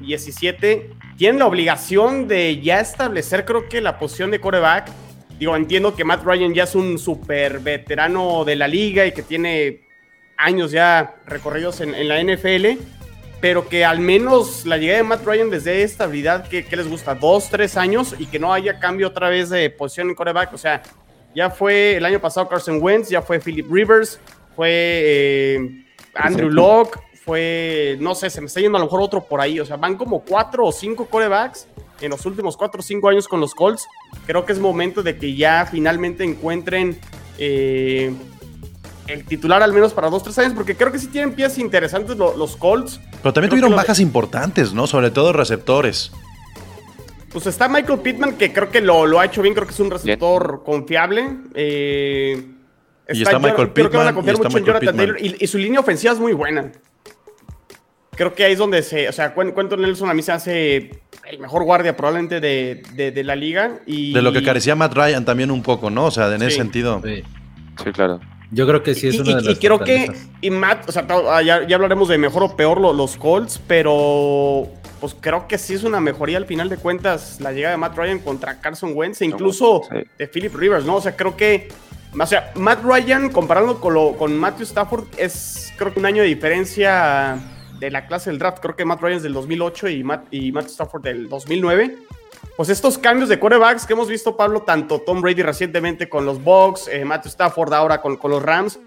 [0.00, 0.90] 17.
[1.16, 4.90] Tienen la obligación de ya establecer, creo que la posición de coreback.
[5.38, 9.22] Digo, entiendo que Matt Ryan ya es un super veterano de la liga y que
[9.22, 9.80] tiene
[10.36, 12.97] años ya recorridos en, en la NFL.
[13.40, 16.88] Pero que al menos la llegada de Matt Ryan desde esta estabilidad que, que les
[16.88, 20.52] gusta, dos, tres años y que no haya cambio otra vez de posición en coreback.
[20.54, 20.82] O sea,
[21.34, 24.18] ya fue el año pasado Carson Wentz, ya fue Philip Rivers,
[24.56, 29.22] fue eh, Andrew Locke, fue, no sé, se me está yendo a lo mejor otro
[29.22, 29.60] por ahí.
[29.60, 31.68] O sea, van como cuatro o cinco corebacks
[32.00, 33.86] en los últimos cuatro o cinco años con los Colts.
[34.26, 36.98] Creo que es momento de que ya finalmente encuentren
[37.38, 38.12] eh,
[39.08, 42.16] el titular al menos para dos, tres años, porque creo que sí tienen piezas interesantes
[42.16, 43.00] lo- los Colts.
[43.22, 44.86] Pero también Creo tuvieron de- bajas importantes, ¿no?
[44.86, 46.12] Sobre todo receptores.
[47.32, 49.80] Pues está Michael Pittman, que creo que lo, lo ha hecho bien, creo que es
[49.80, 51.28] un receptor confiable.
[51.54, 52.42] Eh,
[53.10, 54.96] Y está Michael Jon- creo que van a Pittman, confiar mucho en Jonathan Pittman.
[55.16, 56.70] Taylor y, y su línea ofensiva es muy buena.
[58.16, 59.08] Creo que ahí es donde se.
[59.08, 60.90] O sea, Quentin Nelson a mí se hace
[61.30, 63.78] el mejor guardia probablemente de, de- de la liga.
[63.86, 66.06] Y, De lo que carecía Matt Ryan también un poco, ¿no?
[66.06, 67.00] O sea, en ese sentido.
[67.04, 67.22] Sí.
[67.84, 68.18] Sí, claro.
[68.50, 70.10] Yo creo que sí es y, una de y- las y creo que.
[70.40, 73.60] Y Matt, o sea, ah, ya, ya hablaremos de mejor o peor lo- los Colts,
[73.66, 74.68] pero.
[75.00, 77.96] Pues creo que sí es una mejoría al final de cuentas la llegada de Matt
[77.96, 79.98] Ryan contra Carson Wentz e incluso Sí.
[80.18, 80.96] de Philip Rivers, ¿no?
[80.96, 81.68] O sea, creo que.
[82.18, 86.22] O sea, Matt Ryan, comparando con, lo- con Matthew Stafford, es creo que un año
[86.22, 87.38] de diferencia
[87.78, 88.58] de la clase del draft.
[88.60, 91.96] Creo que Matt Ryan es del 2008 y, Matt, y Matthew Stafford del 2009.
[92.56, 96.42] Pues estos cambios de quarterbacks que hemos visto, Pablo, tanto Tom Brady recientemente con los
[96.42, 98.78] Bucks, eh, Matthew Stafford ahora con, con los Rams,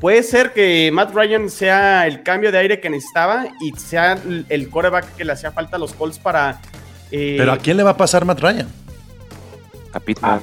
[0.00, 4.18] puede ser que Matt Ryan sea el cambio de aire que necesitaba y sea
[4.48, 6.60] el- quarterback que le hacía falta a los Colts para...
[7.10, 8.68] eh, Pero ¿a quién le va a pasar Matt Ryan?
[9.92, 10.40] A Pittman.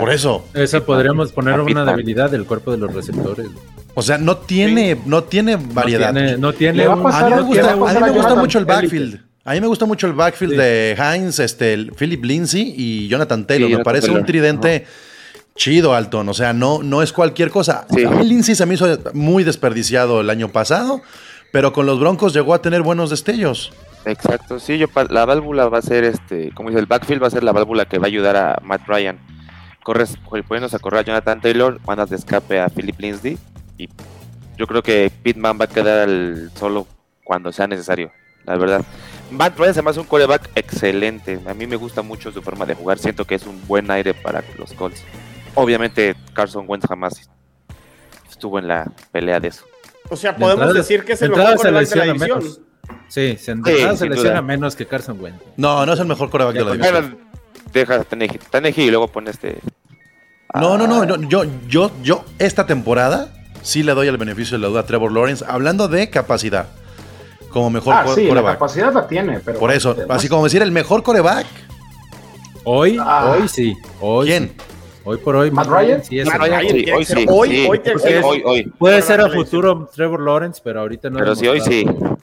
[0.00, 0.44] Por eso.
[0.54, 3.48] Esa podríamos poner una debilidad del cuerpo de los receptores.
[3.94, 6.12] O sea, no tiene, no tiene variedad.
[6.38, 7.80] No tiene, no a un- pasar a mí me ¿qué gusta, va a a mí
[7.84, 8.74] pasar me a gusta Jonathan mucho el Elite?
[8.82, 9.25] backfield.
[9.46, 10.58] A mí me gusta mucho el backfield Sí.
[10.58, 13.68] de Hines, este, Philip Lindsay y Jonathan Taylor.
[13.68, 14.86] Sí, me Jonathan parece un tridente
[15.54, 16.28] chido, Alton.
[16.28, 17.86] O sea, no, no es cualquier cosa.
[17.94, 18.04] Sí.
[18.04, 21.00] A mí Lindsay se me hizo muy desperdiciado el año pasado,
[21.52, 23.72] pero con los Broncos llegó a tener buenos destellos.
[24.04, 27.30] Exacto, sí, yo la válvula va a ser este, como dice, el backfield va a
[27.30, 29.18] ser la válvula que va a ayudar a Matt Ryan.
[29.82, 30.16] Corres,
[30.48, 33.38] poniéndose a correr a Jonathan Taylor, mandas de escape a Philip Lindsay
[33.78, 33.88] y
[34.58, 36.86] yo creo que Pittman va a quedar al solo
[37.24, 38.10] cuando sea necesario,
[38.44, 38.82] la verdad.
[39.30, 42.64] Matt Ryan se me hace un coreback excelente, a mí me gusta mucho su forma
[42.66, 45.02] de jugar, siento que es un buen aire para los Colts.
[45.54, 47.28] Obviamente Carson Wentz jamás
[48.30, 49.64] estuvo en la pelea de eso.
[50.10, 52.38] o sea, de podemos entrada- decir que es el mejor quarterback de la división.
[52.38, 52.60] menos.
[53.08, 54.42] Sí, se, Sí, se lesiona duda.
[54.42, 55.42] menos que Carson Wentz.
[55.56, 57.18] No, no es el mejor coreback de la división.
[57.72, 59.58] Deja Tannehill y luego pone este...
[60.54, 63.28] No, no, no, no, Yo, yo, yo, esta temporada
[63.62, 66.68] sí le doy el beneficio de la duda a Trevor Lawrence, hablando de capacidad.
[67.56, 68.52] Como mejor Ah, co- sí, la coreback.
[68.56, 69.58] capacidad la tiene, pero.
[69.58, 71.46] Por eso, además- así como decir el mejor coreback.
[72.64, 73.34] Hoy, Ah.
[73.34, 73.74] hoy sí.
[73.98, 74.52] Hoy ¿Quién?
[75.04, 76.04] Hoy por hoy, ¿Matt Ryan?
[76.04, 76.60] sí es Matt Ryan.
[76.60, 77.46] Sí, hoy sí, hoy,
[77.98, 78.62] sí, hoy.
[78.78, 81.84] Puede ser a futuro Trevor Lawrence, pero ahorita no ha Pero sí, hoy sí.
[81.84, 82.18] demostrado-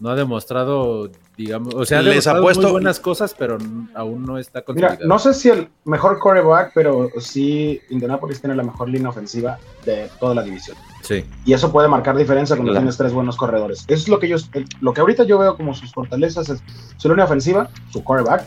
[0.00, 3.56] No ha demostrado, digamos, o sea, ha Les apuesto- muy buenas cosas, pero
[3.94, 8.62] aún no está Mira, no sé si el mejor quarterback, pero sí Indianapolis tiene la
[8.64, 10.76] mejor línea ofensiva de toda la división.
[11.08, 11.24] Sí.
[11.46, 12.82] Y eso puede marcar diferencia cuando Claro.
[12.82, 13.84] tienes tres buenos corredores.
[13.88, 16.60] Eso es lo que ellos, el- lo que ahorita yo veo como sus fortalezas es
[16.98, 18.44] su línea ofensiva, su quarterback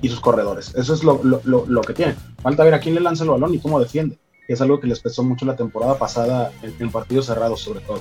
[0.00, 0.74] y sus corredores.
[0.74, 2.16] Eso es lo, lo, lo, lo que tienen.
[2.42, 4.16] Falta ver a quién le lanza el balón y cómo defiende.
[4.46, 7.80] Que es algo que les pesó mucho la temporada pasada en, en partidos cerrados, sobre
[7.80, 8.00] todo.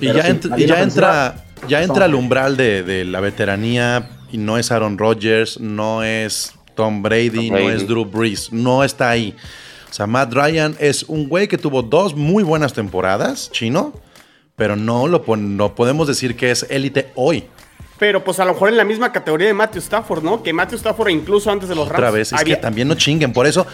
[0.00, 2.82] Y Pero ya, sí, ent- la y línea ya entra, ya entra el umbral de,
[2.82, 7.76] de la veteranía y no es Aaron Rodgers, no es Tom Brady, Tom no Brady.
[7.76, 9.36] es Drew Brees, no está ahí.
[9.92, 13.92] O sea, Matt Ryan es un güey que tuvo dos muy buenas temporadas, chino,
[14.56, 17.44] pero no lo no podemos decir que es élite hoy.
[18.02, 20.42] Pero pues a lo mejor en la misma categoría de Matthew Stafford, ¿no?
[20.42, 22.00] Que Matthew Stafford incluso antes de los Rams.
[22.00, 23.64] Otra vez, es había- que también no chinguen, por eso,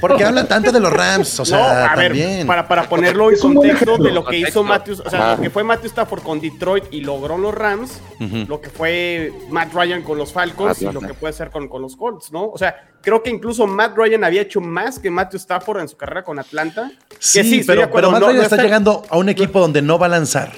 [0.00, 3.38] porque hablan tanto de los Rams, o sea, no, a ver, para, para ponerlo en
[3.38, 4.64] contexto de lo que hizo.
[4.64, 8.00] Matthew, o sea, lo que fue Matthew Stafford con Detroit y logró los Rams,
[8.48, 11.82] lo que fue Matt Ryan con los Falcons y lo que puede ser con, con
[11.82, 12.46] los Colts, ¿no?
[12.48, 15.98] O sea, creo que incluso Matt Ryan había hecho más que Matthew Stafford en su
[15.98, 16.90] carrera con Atlanta.
[17.10, 19.98] Que Sí, pero, Matt no- Ryan no está está- llegando a un equipo donde no
[19.98, 20.50] va a lanzar.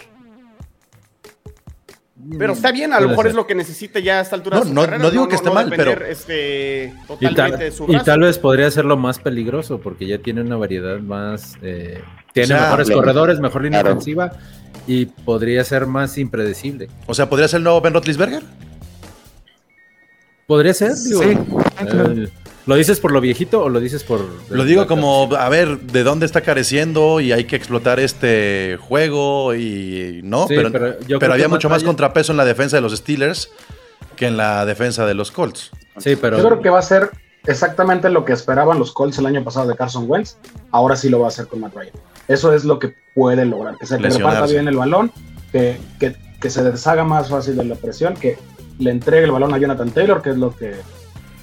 [2.38, 3.30] Pero está bien, a lo mejor ser.
[3.30, 5.02] es lo que necesita ya a esta altura No, de su no- carrera.
[5.02, 8.38] no digo que esté mal, pero- Este, Y totalmente tal, de su y tal vez
[8.38, 11.56] podría ser lo más peligroso, porque ya tiene una variedad más.
[11.62, 12.02] eh,
[12.32, 13.00] tiene O sea, mejores claro.
[13.02, 13.94] corredores, mejor línea Claro.
[13.96, 14.32] ofensiva
[14.86, 16.88] y podría ser más impredecible.
[17.06, 18.42] O sea, ¿podría ser el nuevo Ben Roethlisberger?
[20.46, 21.22] Podría ser, digo.
[21.22, 21.28] Sí.
[21.30, 22.28] eh,
[22.68, 24.20] ¿Lo dices por lo viejito o lo dices por.?
[24.50, 27.18] Lo digo como, a ver, ¿de dónde está careciendo?
[27.18, 31.70] Y hay que explotar este juego y no, Sí, pero, pero yo pero había mucho
[31.70, 33.50] más contrapeso en la defensa de los Steelers
[34.16, 35.70] que en la defensa de los Colts.
[35.96, 36.36] Sí, pero.
[36.36, 37.10] Yo creo que va a ser
[37.46, 40.36] exactamente lo que esperaban los Colts el año pasado de Carson Wentz.
[40.70, 41.94] Ahora sí lo va a hacer con Matt Ryan.
[42.28, 45.10] Eso es lo que puede lograr, que se que reparta bien el balón,
[45.52, 48.36] que, que que se deshaga más fácil de la presión, que
[48.78, 50.74] le entregue el balón a Jonathan Taylor, que es lo que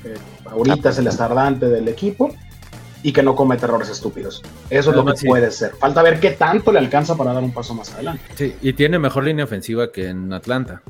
[0.05, 0.13] eh,
[0.45, 2.33] ahorita es el estardante del equipo,
[3.03, 4.41] y que no cometa errores estúpidos.
[4.69, 5.27] Eso es lo que sí.
[5.27, 5.75] puede ser.
[5.75, 8.23] Falta ver qué tanto le alcanza para dar un paso más adelante.
[8.33, 10.81] Sí, y tiene mejor línea ofensiva que en Atlanta.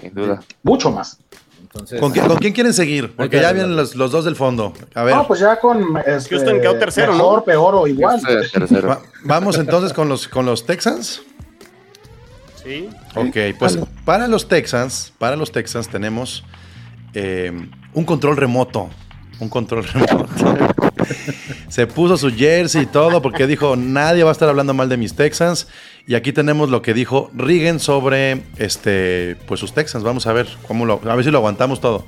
[0.00, 0.40] Sin duda.
[0.62, 1.18] Mucho más.
[1.60, 3.14] Entonces, ¿Con, quién, con quién quieren seguir?
[3.14, 4.72] Porque ya vienen los, los dos del fondo.
[4.94, 7.18] A ver, No, pues ya con este, Houston quedó tercero, ¿no?
[7.18, 8.16] mejor, peor o igual.
[8.16, 8.88] Estoy de tercero.
[8.88, 11.20] va- vamos entonces con los, con los Texans.
[12.64, 12.88] Sí.
[13.14, 16.44] Ok, pues para los Texans, para los Texans tenemos
[17.12, 17.52] eh,
[17.96, 18.88] un control remoto.
[19.40, 20.26] Un control remoto.
[21.68, 24.96] Se puso su jersey y todo porque dijo, nadie va a estar hablando mal de
[24.96, 25.66] mis Texans.
[26.06, 30.04] Y aquí tenemos lo que dijo Rigen sobre este, pues sus Texans.
[30.04, 32.04] Vamos a ver cómo lo, a ver si lo aguantamos todo.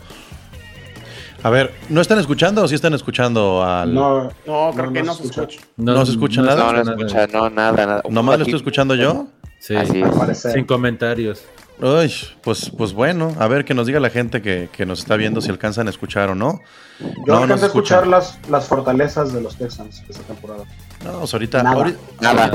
[1.43, 3.95] A ver, ¿no están escuchando o sí están escuchando al...
[3.95, 5.43] No, No, creo que no se escucha.
[5.43, 5.67] escucha.
[5.77, 6.73] ¿No se escucha nada?
[6.73, 8.03] No, no escucha, no, nada, nada.
[8.11, 9.29] ¿Nomás lo estoy escuchando yo?
[9.61, 10.39] Sí, Así es.
[10.53, 11.45] sin comentarios.
[11.81, 12.13] Uy,
[12.43, 15.41] pues, pues bueno, a ver que nos diga la gente que, que nos está viendo
[15.41, 16.61] si alcanzan a escuchar o no.
[16.99, 18.17] Yo No, alcancé a escuchar escucha.
[18.19, 20.65] las, las fortalezas de los Texans esta temporada.
[21.05, 21.77] No, pues ahorita, Nada.
[21.77, 22.53] ahorita, Nada.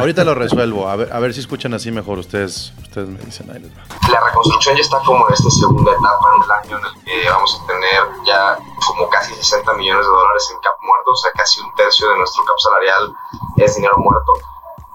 [0.00, 0.88] ahorita lo resuelvo.
[0.88, 2.18] A ver, a ver si escuchan así mejor.
[2.20, 3.50] Ustedes, ustedes me dicen.
[3.50, 3.82] Ahí les va.
[4.12, 7.28] la reconstrucción ya está como en esta segunda etapa en el año en el que
[7.30, 11.32] vamos a tener ya como casi 60 millones de dólares en cap muerto, o sea,
[11.32, 13.12] casi un tercio de nuestro cap salarial
[13.56, 14.32] es dinero muerto.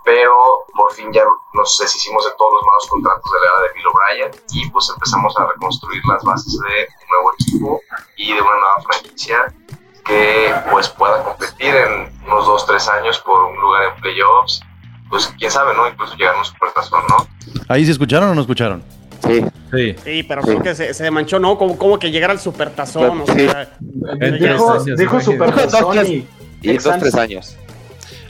[0.05, 0.33] Pero
[0.75, 3.87] por fin ya nos deshicimos de todos los malos contratos de la era de Bill
[3.87, 7.81] O'Brien y pues empezamos a reconstruir las bases de un nuevo equipo
[8.17, 9.53] y de una nueva franquicia
[10.05, 14.59] que pues pueda competir en unos 2-3 años por un lugar en playoffs.
[15.09, 15.87] Pues quién sabe, ¿no?
[15.87, 17.27] Incluso llegar a un supertazón, ¿no?
[17.69, 18.83] ¿Ahí sí escucharon o no escucharon?
[19.25, 19.95] Sí, Sí.
[20.03, 20.49] Sí, pero Sí.
[20.49, 21.57] creo que se, se manchó, ¿no?
[21.57, 23.21] Como, como que llegar al supertazón.
[23.21, 23.47] O Sí.
[23.47, 23.73] sea,
[24.19, 25.19] En Dijo, dijo.
[25.21, 26.27] Supertazón y
[26.61, 27.57] y en dos, tres años.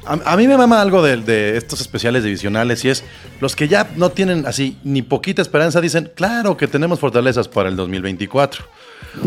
[0.05, 3.03] A, a mí me mama algo de, de estos especiales divisionales y es
[3.39, 7.69] los que ya no tienen así ni poquita esperanza dicen, claro que tenemos fortalezas para
[7.69, 8.65] el 2024.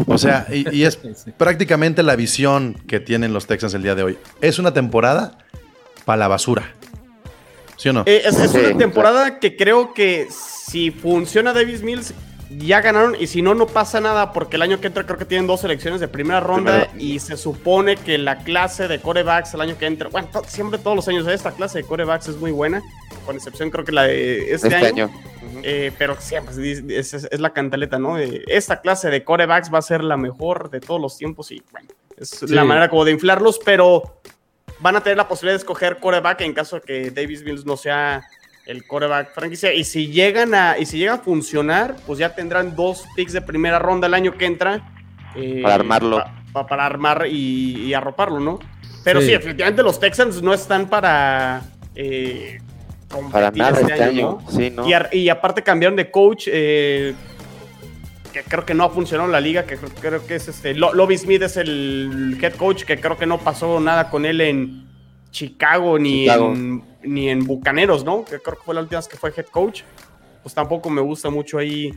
[0.06, 1.30] O sea, y, y es Sí.
[1.36, 4.18] prácticamente la visión que tienen los Texans el día de hoy.
[4.40, 5.38] Es una temporada
[6.04, 6.72] para la basura.
[7.76, 8.02] ¿Sí o no?
[8.06, 12.14] Eh, es, es una temporada que creo que si funciona Davis Mills,
[12.50, 13.16] ya ganaron.
[13.18, 14.32] Y si no, no pasa nada.
[14.32, 16.88] Porque el año que entra creo que tienen dos selecciones de primera ronda.
[16.98, 20.08] Y se supone que la clase de corebacks el año que entra.
[20.08, 22.82] Bueno, to- siempre todos los años esta clase de corebacks es muy buena.
[23.24, 25.04] Con excepción creo que la de este, Este año.
[25.06, 25.10] año.
[25.62, 26.54] Eh, pero siempre
[26.98, 28.18] es, es- es la cantaleta, ¿no?
[28.18, 31.88] Esta clase de corebacks va a ser la mejor de todos los tiempos y bueno,
[32.16, 34.20] es la manera como de inflarlos, pero
[34.80, 37.76] van a tener la posibilidad de escoger coreback en caso de que Davis Mills no
[37.76, 38.22] sea
[38.66, 39.72] el coreback franquicia.
[39.72, 43.40] Y si llegan a, y si llega a funcionar, pues ya tendrán dos picks de
[43.40, 44.92] primera ronda el año que entra.
[45.36, 46.18] eh, Para armarlo.
[46.18, 48.58] pa- pa- para armar y, y arroparlo, ¿no?
[49.04, 49.26] Pero sí.
[49.26, 49.32] Sí.
[49.32, 51.62] definitivamente los Texans no están para.
[51.94, 52.58] eh,
[53.08, 54.02] competir Para nada este ¿no?
[54.04, 54.38] año.
[54.50, 54.86] Sí, ¿no?
[54.88, 57.14] Y, ar- y aparte cambiaron de coach, eh,
[58.32, 60.74] que creo que no ha funcionado en la liga, que creo, creo que es este,
[60.74, 64.40] Lo- Lobby Smith es el head coach, que creo que no pasó nada con él
[64.40, 64.86] en
[65.36, 66.52] Chicago ni, Chicago.
[66.54, 68.24] En, ni en Bucaneros, ¿no?
[68.24, 69.82] Que creo que fue la última vez que fue head coach.
[70.42, 71.92] Pues tampoco me gusta mucho ahí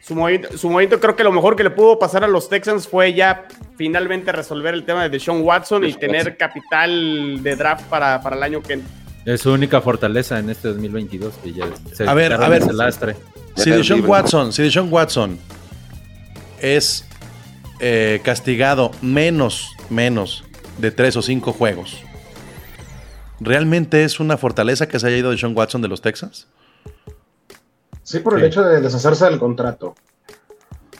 [0.00, 0.56] su movimiento.
[0.56, 3.46] Su movimiento creo que lo mejor que le pudo pasar a los Texans fue ya
[3.76, 6.36] finalmente resolver el tema de Deshaun Watson y tener Watson.
[6.38, 8.80] capital de draft para, para el año que.
[9.26, 12.72] Es su única fortaleza en este 2022 que ya se A ver, a ver.
[12.72, 13.16] lastre.
[13.54, 14.02] Si Deshaun.
[14.06, 15.38] Watson, si Deshaun Watson
[16.62, 17.06] es
[17.80, 20.44] eh, castigado menos, menos
[20.78, 22.02] de tres o cinco juegos,
[23.40, 26.48] ¿realmente es una fortaleza que se haya ido Deshaun Watson de los Texans?
[28.02, 28.46] Sí, por el Sí.
[28.46, 29.94] hecho de deshacerse del contrato,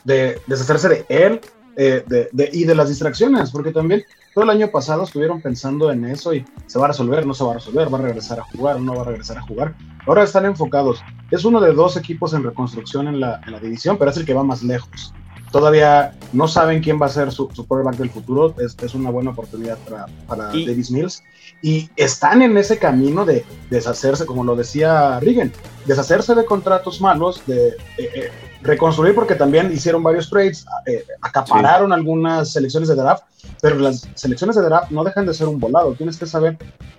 [0.04, 1.40] de deshacerse de él
[1.80, 4.02] eh, de- de- y de las distracciones, porque también
[4.34, 7.44] todo el año pasado estuvieron pensando en eso y se va a resolver, no se
[7.44, 9.76] va a resolver, va a regresar a jugar, no va a regresar a jugar.
[10.04, 11.00] Ahora están enfocados.
[11.30, 14.26] Es uno de dos equipos en reconstrucción en la, en la división, pero es el
[14.26, 15.14] que va más lejos.
[15.50, 18.54] Todavía no saben quién va a ser su, su quarterback del futuro.
[18.58, 21.22] Es, es una buena oportunidad para, para Y- Davis Mills.
[21.62, 25.52] Y están en ese camino de deshacerse, como lo decía Rigen,
[25.86, 28.30] deshacerse de contratos malos, de eh, eh,
[28.62, 33.24] reconstruir, porque también hicieron varios trades, eh, acapararon algunas selecciones de draft,
[33.60, 35.94] pero las selecciones de draft no dejan de ser un volado.
[35.94, 36.56] Tienes que saber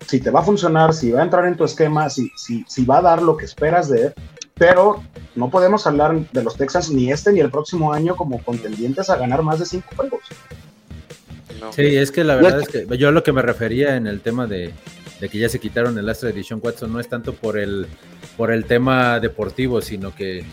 [0.07, 2.83] si te va a funcionar, si va a entrar en tu esquema, si, si, si
[2.83, 4.13] va a dar lo que esperas de él.
[4.59, 5.01] Pero
[5.35, 9.15] no podemos hablar de los Texans ni este ni el próximo año como contendientes a
[9.15, 10.19] ganar más de cinco juegos.
[11.59, 11.73] No.
[11.73, 14.47] Sí, es que la verdad es que yo lo que me refería en el tema
[14.47, 14.73] de,
[15.19, 17.87] de que ya se quitaron el lastre de Dishon Watson no es tanto por el,
[18.37, 20.45] por el tema deportivo, sino que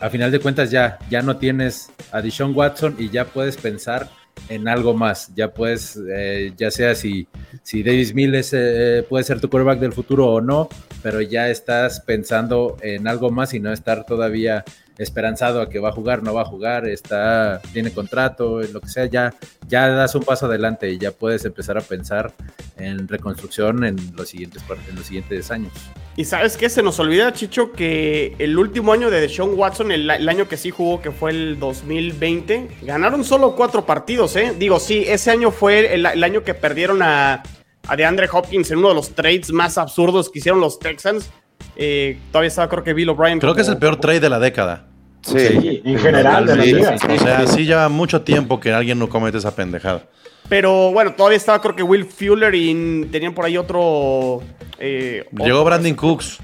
[0.00, 4.10] a final de cuentas ya, ya no tienes a Dishon Watson y ya puedes pensar
[4.48, 5.32] en algo más.
[5.34, 7.28] Ya puedes, eh, ya sea si,
[7.62, 10.68] si Davis Mills eh, puede ser tu quarterback del futuro o no,
[11.02, 14.64] pero ya estás pensando en algo más y no estar todavía
[15.00, 18.88] esperanzado a que va a jugar, no va a jugar, está, tiene contrato, lo que
[18.88, 19.34] sea, ya,
[19.66, 22.32] ya das un paso adelante y ya puedes empezar a pensar
[22.76, 25.72] en reconstrucción en los siguientes, en los siguientes años.
[26.16, 30.10] Y sabes qué, se nos olvida, Chicho, que el último año de Deshaun Watson, el,
[30.10, 34.52] el, año que sí jugó, que fue el 2020, ganaron solo cuatro partidos, ¿eh?
[34.58, 37.42] Digo, sí, ese año fue el, el año que perdieron a,
[37.88, 41.30] a DeAndre Hopkins en uno de los trades más absurdos que hicieron los Texans.
[41.76, 43.38] Eh, todavía estaba, creo que Bill O'Brien.
[43.38, 44.89] Creo como, que es el peor trade de la década.
[45.22, 46.94] Sí, sí en general de la liga.
[46.96, 50.04] O sea, sí lleva mucho tiempo que alguien no comete esa pendejada.
[50.48, 54.42] Pero bueno, todavía estaba creo que Will Fuller y tenían por ahí otro...
[54.78, 56.38] Eh, Llegó otro, Brandon Cooks.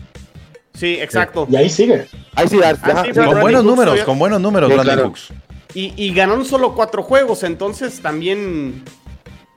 [0.74, 1.48] Sí, exacto.
[1.50, 2.06] Y ahí sigue.
[2.34, 5.02] Ahí sí, ah, sí, con buenos Cooks números, todavía- con buenos números, Brandon claro.
[5.08, 5.32] Cooks.
[5.74, 8.82] Y, y ganaron solo cuatro juegos, entonces también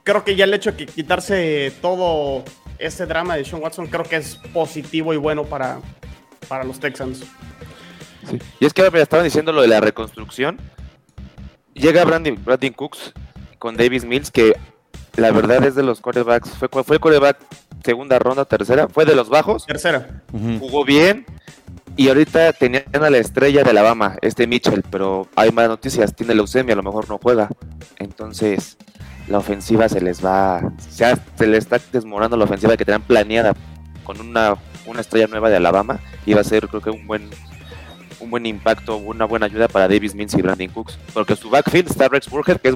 [0.03, 2.43] creo que ya el hecho de que quitarse todo
[2.79, 5.79] ese drama de Sean Watson creo que es positivo y bueno para,
[6.47, 7.23] para los Texans.
[8.29, 8.39] Sí.
[8.59, 10.57] Y es que me estaban diciendo lo de la reconstrucción.
[11.73, 13.13] Llega Brandon, Brandon Cooks
[13.57, 14.53] con Davis Mills, que
[15.15, 16.49] la verdad es de los quarterbacks.
[16.51, 17.37] Fue, fue el quarterback
[17.83, 18.87] segunda ronda, tercera.
[18.89, 19.65] Fue de los bajos.
[19.65, 20.21] Tercera.
[20.59, 21.25] Jugó bien.
[21.95, 24.83] Y ahorita tenían a la estrella de Alabama, este Mitchell.
[24.89, 26.15] Pero hay malas noticias.
[26.15, 27.49] Tiene leucemia, a lo mejor no juega.
[27.97, 28.77] Entonces,
[29.27, 30.61] la ofensiva se les va.
[30.89, 33.53] Se, ha- se les está desmoronando la ofensiva que tenían planeada
[34.03, 35.99] con una, una estrella nueva de Alabama.
[36.25, 37.29] Y va a ser, creo que, un buen
[38.19, 40.97] un buen impacto, una buena ayuda para Davis Mills y Brandon Cooks.
[41.13, 42.75] Porque su backfield está Rex Burkhead, que es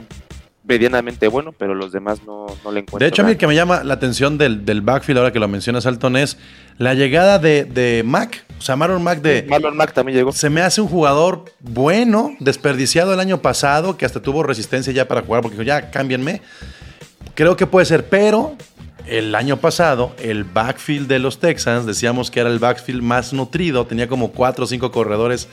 [0.63, 2.99] medianamente bueno, pero los demás no, no le encuentran.
[2.99, 5.39] De hecho, a mí el que me llama la atención del, del backfield, ahora que
[5.39, 6.37] lo mencionas, Alton, es
[6.77, 8.45] la llegada de, de Mac.
[8.57, 10.31] O sea, Marlon Mack de, Marlon Mack también llegó.
[10.31, 15.07] se me hace un jugador bueno, desperdiciado el año pasado, que hasta tuvo resistencia ya
[15.07, 16.41] para jugar, porque dijo, ya, cámbienme.
[17.35, 18.55] Creo que puede ser, pero
[19.07, 23.85] el año pasado, el backfield de los Texans, decíamos que era el backfield más nutrido,
[23.85, 25.47] tenía como cuatro o cinco corredores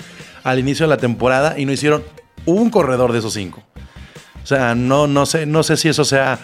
[0.45, 2.03] al inicio de la temporada y no hicieron
[2.47, 3.63] un corredor de esos cinco.
[4.43, 6.39] O sea, no, no, sé, no sé si eso sea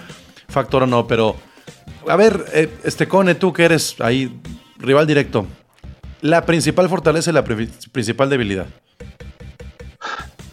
[0.49, 1.37] factor o no, pero
[2.09, 4.39] a ver, eh, este Cone, tú que eres ahí
[4.79, 5.47] rival directo,
[6.21, 8.67] la principal fortaleza y la pri- principal debilidad.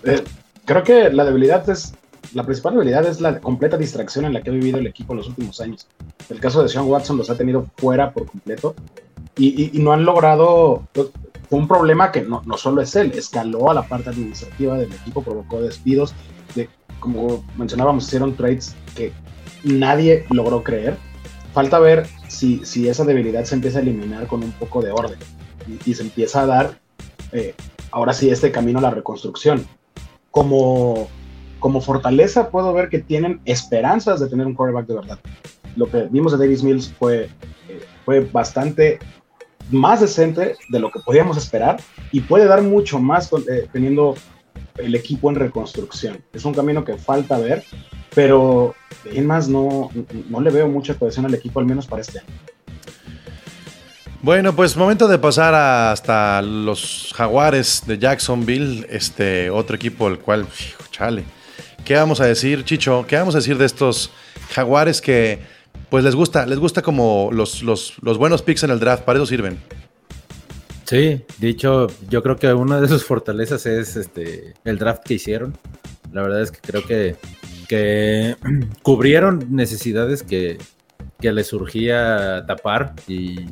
[0.04, 0.24] Eh,
[0.66, 1.94] creo que la debilidad es.
[2.34, 5.18] La principal debilidad es la completa distracción en la que ha vivido el equipo en
[5.18, 5.88] los últimos años.
[6.30, 8.76] El caso de Sean Watson los ha tenido fuera por completo
[9.38, 10.88] y, no han logrado.
[10.94, 15.22] Fue un problema que no, solo es él, escaló a la parte administrativa del equipo,
[15.22, 16.16] provocó despidos.
[16.56, 19.12] De, como mencionábamos, hicieron trades que
[19.64, 20.98] nadie logró creer.
[21.54, 25.20] Falta ver si, esa debilidad se empieza a eliminar con un poco de orden
[25.68, 26.80] y, y se empieza a dar
[27.32, 27.54] eh,
[27.92, 29.66] ahora sí este camino a la reconstrucción.
[30.32, 31.08] Como,
[31.64, 35.20] como fortaleza puedo ver que tienen esperanzas de tener un quarterback de verdad.
[35.78, 37.30] Lo que vimos de Davis Mills fue,
[37.70, 39.00] eh, fue bastante
[39.72, 41.80] más decente de lo que podíamos esperar
[42.12, 44.16] y puede dar mucho más eh, teniendo
[44.76, 46.22] el equipo en reconstrucción.
[46.34, 47.64] Es un camino que falta ver,
[48.14, 49.90] pero en más no,
[50.30, 52.28] no le veo mucha cohesión al equipo, al menos para este año.
[54.22, 60.42] Bueno, pues momento de pasar hasta los Jaguares de Jacksonville, este otro equipo el cual,
[60.42, 61.24] hijo, chale.
[61.86, 63.06] ¿Qué vamos a decir, Chicho?
[63.08, 64.10] ¿Qué vamos a decir de estos
[64.52, 65.40] Jaguares que
[65.90, 69.26] pues les gusta, les gusta como los, los, buenos picks en el draft, para eso
[69.26, 69.60] sirven?
[70.86, 75.58] Sí, dicho, yo creo que una de sus fortalezas es este el draft que hicieron.
[76.14, 77.16] La verdad es que creo que,
[77.68, 78.38] que
[78.82, 80.58] cubrieron necesidades que,
[81.20, 83.46] que les surgía tapar y,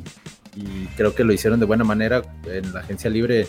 [0.96, 2.22] creo que lo hicieron de buena manera.
[2.46, 3.46] En la agencia libre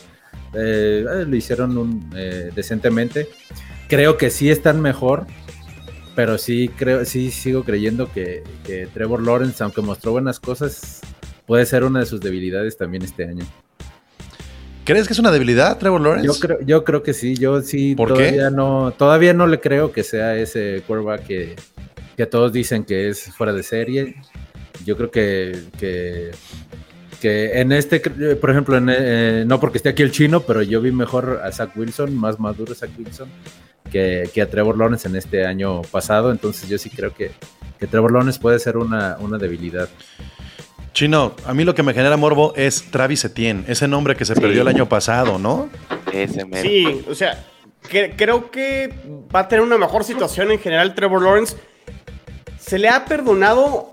[0.54, 3.30] eh, lo hicieron eh, decentemente.
[3.94, 5.28] Creo que sí están mejor,
[6.16, 11.02] pero sí creo, sí sigo creyendo que, que Trevor Lawrence, aunque mostró buenas cosas,
[11.46, 13.46] puede ser una de sus debilidades también este año.
[14.84, 16.26] ¿Crees que es una debilidad, Trevor Lawrence?
[16.26, 18.56] Yo creo, yo creo que sí, yo sí ¿Por todavía qué?
[18.56, 21.56] no, todavía no le creo que sea ese quarterback que,
[22.18, 24.16] que todos dicen que es fuera de serie.
[24.86, 26.32] Yo creo que, que,
[27.22, 30.82] que en este, por ejemplo, en, eh, no porque esté aquí el chino, pero yo
[30.82, 33.30] vi mejor a Zach Wilson, más maduro Zach Wilson,
[33.94, 36.32] que, que a Trevor Lawrence en este año pasado.
[36.32, 37.32] Entonces yo sí creo que,
[37.80, 39.88] que Trevor Lawrence puede ser una, una debilidad.
[40.94, 44.36] Chino, a mí lo que me genera morbo es Travis Etienne, ese nombre que se
[44.36, 44.42] Sí.
[44.42, 45.70] perdió el año pasado, ¿no?
[46.12, 46.68] Ese mero.
[46.70, 47.44] Sí, o sea,
[47.90, 48.94] que- creo que
[49.34, 51.56] va a tener una mejor situación en general Trevor Lawrence.
[52.60, 53.92] Se le ha perdonado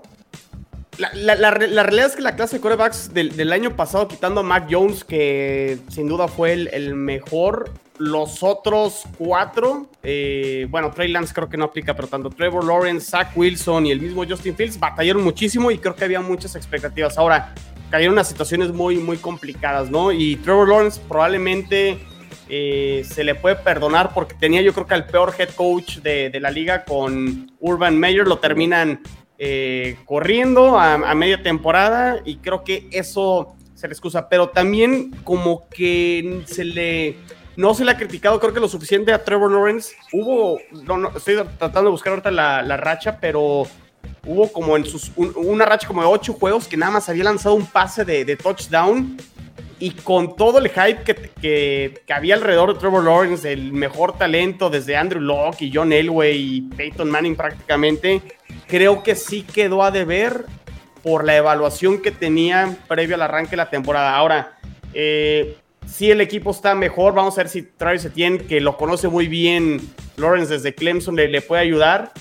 [0.97, 3.75] La, la- la re- la realidad es que la clase de corebacks del, del año
[3.75, 7.71] pasado, quitando a Mac Jones, que sin duda fue el, el mejor,
[8.01, 13.11] los otros cuatro, eh, bueno, Trey Lance creo que no aplica, pero tanto Trevor Lawrence,
[13.11, 17.19] Zach Wilson y el mismo Justin Fields batallaron muchísimo y creo que había muchas expectativas.
[17.19, 17.53] Ahora,
[17.91, 20.11] cayeron a situaciones muy, muy complicadas, ¿no?
[20.11, 21.99] Y Trevor Lawrence probablemente
[22.49, 26.31] eh, se le puede perdonar porque tenía yo creo que al peor head coach de,
[26.41, 29.01] la liga con Urban Meyer, lo terminan
[29.37, 35.11] eh, corriendo a, a media temporada y creo que eso se le excusa, pero también
[35.23, 37.17] como que se le...
[37.55, 39.93] No se le ha criticado, creo que lo suficiente a Trevor Lawrence.
[40.13, 43.67] Hubo, no, no, estoy tratando de buscar ahorita la, la racha, pero
[44.25, 47.23] hubo como en sus, un- una racha como de ocho juegos que nada más había
[47.25, 49.17] lanzado un pase de, de touchdown
[49.79, 54.15] y con todo el hype que, que, que había alrededor de Trevor Lawrence, el mejor
[54.17, 58.21] talento desde Andrew Locke y John Elway y Peyton Manning prácticamente,
[58.67, 60.45] creo que sí quedó a deber
[61.03, 64.15] por la evaluación que tenía previo al arranque de la temporada.
[64.15, 64.59] Ahora,
[64.93, 69.07] eh, si el equipo está mejor, vamos a ver si Travis Etienne, que lo conoce
[69.07, 69.81] muy bien
[70.17, 72.11] Lawrence desde Clemson, le, le puede ayudar.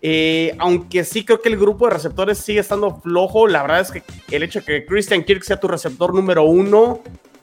[0.00, 3.90] Eh, aunque sí creo que el grupo de receptores sigue estando flojo, la verdad es
[3.90, 7.00] que el hecho de que Christian Kirk sea tu receptor número uno,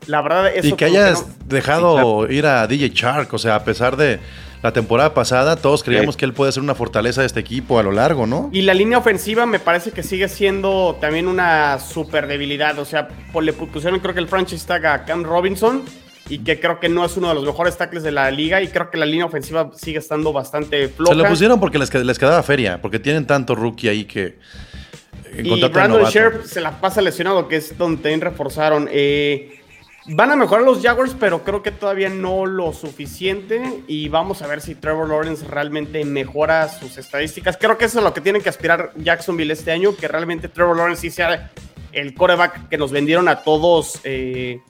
[0.07, 3.37] la verdad eso Y que como que hayas no- dejado ir a DJ Shark, o
[3.37, 4.19] sea, a pesar de
[4.65, 7.83] la temporada pasada, todos creíamos que él puede ser una fortaleza de este equipo a
[7.83, 8.49] lo largo, ¿no?
[8.51, 12.77] Y la línea ofensiva me parece que sigue siendo también una super debilidad.
[12.79, 15.83] O sea, por- le pusieron creo que el franchise tag a Cam Robinson
[16.27, 18.67] y que creo que no es uno de los mejores tackles de la liga y
[18.69, 21.11] creo que la línea ofensiva sigue estando bastante floja.
[21.11, 24.39] Se lo pusieron porque les, qued- les quedaba feria, porque tienen tanto rookie ahí que.
[25.37, 26.05] en Y Brandon.
[26.05, 28.89] Sherp se la pasa lesionado, que es donde también reforzaron.
[28.91, 29.54] Eh,
[30.07, 33.83] van a mejorar los Jaguars, pero creo que todavía no lo suficiente.
[33.87, 37.57] Y vamos a ver si Trevor Lawrence realmente mejora sus estadísticas.
[37.57, 40.77] Creo que eso es lo que tienen que aspirar Jacksonville este año, que realmente Trevor
[40.77, 41.51] Lawrence sí sea
[41.91, 43.99] el coreback que nos vendieron a todos.
[44.03, 44.61] eh,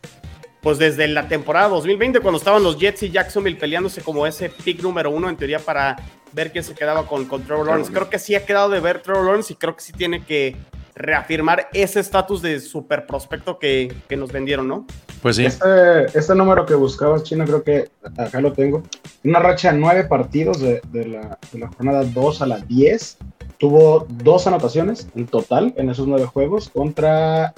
[0.66, 4.82] pues desde la temporada 2020, cuando estaban los Jets y Jacksonville peleándose como ese pick
[4.82, 5.96] número uno, en teoría, para
[6.32, 7.94] ver quién se quedaba con, con Trevor Lawrence.
[7.94, 10.56] Creo que sí ha quedado de ver Trevor Lawrence y creo que sí tiene que
[10.96, 14.88] reafirmar ese estatus de super prospecto que, que nos vendieron, ¿no?
[15.22, 15.46] Pues sí.
[15.46, 18.84] Este, este número que buscabas, Chino, creo que acá lo tengo.
[19.24, 23.18] Una racha de nueve partidos de, de la, de la jornada 2 a la 10.
[23.58, 27.54] Tuvo dos anotaciones en total en esos nueve juegos contra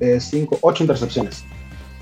[0.00, 1.44] eh, cinco, ocho intercepciones.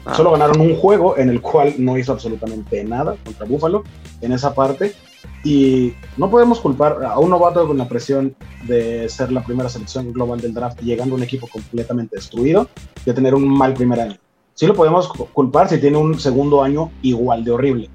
[0.05, 0.15] Ah.
[0.15, 3.85] Solo ganaron un juego en el cual no hizo absolutamente nada contra Buffalo
[4.21, 4.95] en esa parte.
[5.45, 8.35] Y no podemos culpar a un novato con la presión
[8.67, 12.69] de ser la primera selección global del draft, llegando a un equipo completamente destruido,
[13.05, 14.17] de tener un mal primer año.
[14.55, 17.91] Sí lo podemos cu- culpar si tiene un segundo año igual de horrible.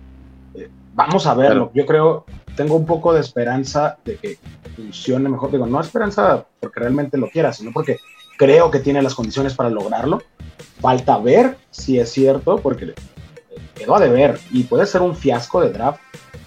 [0.55, 1.71] Eh, vamos a verlo.
[1.75, 4.37] Yo creo, tengo un poco de esperanza de que
[4.75, 5.51] funcione mejor.
[5.51, 7.97] Digo, no esperanza porque realmente lo quiera, sino porque
[8.37, 10.23] creo que tiene las condiciones para lograrlo.
[10.81, 12.93] Falta ver si es cierto, porque
[13.75, 15.99] quedó a deber y puede ser un fiasco de draft.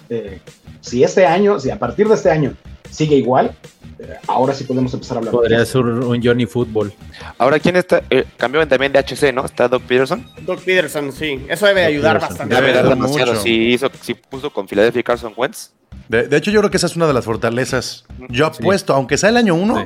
[0.09, 0.41] Eh,
[0.81, 2.53] si este año, si a partir de este año
[2.89, 3.51] sigue igual,
[3.99, 5.31] eh, ahora sí podemos empezar a hablar.
[5.33, 6.93] de Podría ser un Johnny Fútbol.
[7.37, 8.01] Ahora, ¿quién está?
[8.09, 9.45] Eh, cambió también de HC, ¿no?
[9.45, 10.25] Está Doug Peterson.
[10.41, 11.45] Doug Peterson, sí.
[11.49, 12.29] Eso debe ayudar Peterson.
[12.49, 12.55] bastante.
[12.55, 13.35] Debe Debe ayudar demasiado.
[13.35, 15.71] Si, hizo, si puso con Filadelfia y Carson Wentz.
[16.07, 18.05] De, de hecho, yo creo que esa es una de las fortalezas.
[18.29, 19.79] Yo apuesto, aunque sea el año uno,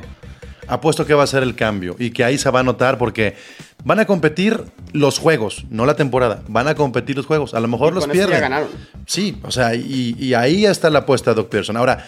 [0.68, 3.36] apuesto que va a ser el cambio y que ahí se va a notar porque
[3.84, 6.42] van a competir los juegos, no la temporada.
[6.48, 7.54] Van a competir los juegos.
[7.54, 8.40] A lo mejor Y los con eso ya pierden.
[8.50, 8.68] ganaron.
[9.06, 11.76] Sí, o sea, y, y ahí está la apuesta de Doc Pearson.
[11.76, 12.04] Ahora,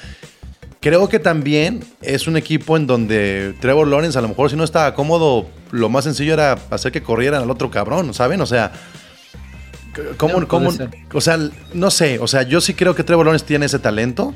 [0.81, 4.65] creo que también es un equipo en donde Trevor Lawrence, a lo mejor si no
[4.65, 8.41] estaba cómodo, lo más sencillo era hacer que corrieran al otro cabrón, ¿saben?
[8.41, 8.73] O sea,
[10.17, 10.91] ¿cómo, ser.
[11.13, 11.39] o sea,
[11.75, 14.35] no sé, o sea, yo sí creo que Trevor Lawrence tiene ese talento.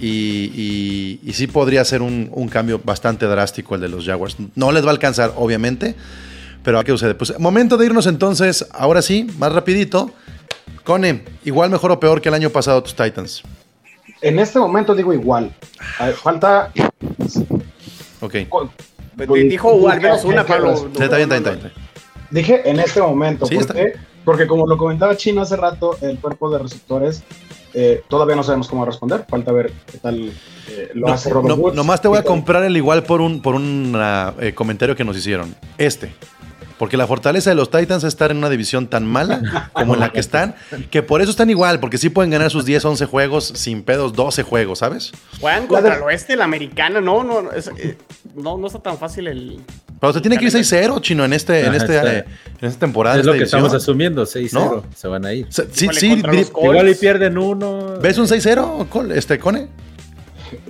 [0.00, 4.36] Y, y- y sí podría ser un, un cambio bastante drástico el de los Jaguars.
[4.54, 5.96] No les va a alcanzar, obviamente,
[6.68, 7.14] pero ¿a qué sucede?
[7.14, 10.10] Pues momento de irnos entonces, ahora sí, más rapidito.
[10.84, 13.42] Cone, igual mejor o peor que el año pasado tus Titans.
[14.20, 15.50] En este momento digo igual.
[15.98, 16.70] Ver, falta.
[18.20, 18.34] Ok.
[19.48, 20.74] Dijo al menos una, ¿Qué- qué- Pablo.
[21.00, 21.72] Está bien, está bien, está bien.
[22.30, 23.46] Dije en este momento.
[23.46, 23.94] Sí, ¿Por está qué?
[24.26, 27.22] Porque como lo comentaba Chino hace rato, el cuerpo de receptores
[27.72, 29.24] eh, todavía no sabemos cómo responder.
[29.26, 30.32] Falta ver qué tal
[30.68, 31.74] eh, lo No, hace Robert no, Woods.
[31.76, 35.04] nomás te voy a comprar el igual por un, por un ah, eh, comentario que
[35.04, 35.54] nos hicieron.
[35.78, 36.12] Este.
[36.78, 40.00] Porque la fortaleza de los Titans es estar en una división tan mala como en
[40.00, 40.54] la que están,
[40.90, 44.12] que por eso están igual, porque sí pueden ganar sus 10, 11 juegos sin pedos,
[44.12, 45.12] 12 juegos, ¿sabes?
[45.40, 47.98] Juegan contra el oeste, la americana, no, no, no, es- eh,
[48.36, 49.60] no, no está tan fácil el.
[50.00, 52.14] Pero se tiene que ir 6-0, chino, en, este, en, Ajá, este, está.
[52.18, 52.24] eh,
[52.60, 53.18] en esta temporada.
[53.18, 53.62] es lo que división.
[53.64, 54.52] estamos asumiendo, 6-0.
[54.52, 54.84] ¿No?
[54.94, 55.46] Se van a ir.
[55.50, 56.22] Se- Sí, sí.
[56.62, 57.94] Igual y pierden uno.
[58.00, 59.68] ¿Ves un 6-0, Col- este, Cone?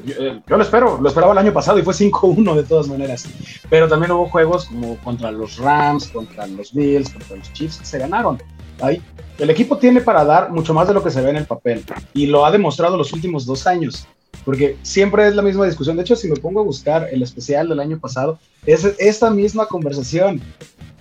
[0.04, 2.88] Yo, eh, yo lo espero, lo esperaba el año pasado y fue 5-1 de todas
[2.88, 3.26] maneras.
[3.70, 7.84] Pero también hubo juegos como contra los Rams, contra los Bills, contra los Chiefs, que
[7.86, 8.42] se ganaron.
[8.80, 9.02] Ahí,
[9.38, 11.84] el equipo tiene para dar mucho más de lo que se ve en el papel
[12.14, 14.06] y lo ha demostrado los últimos dos años.
[14.44, 15.96] Porque siempre es la misma discusión.
[15.96, 19.66] De hecho, si me pongo a buscar el especial del año pasado, es esta misma
[19.66, 20.40] conversación.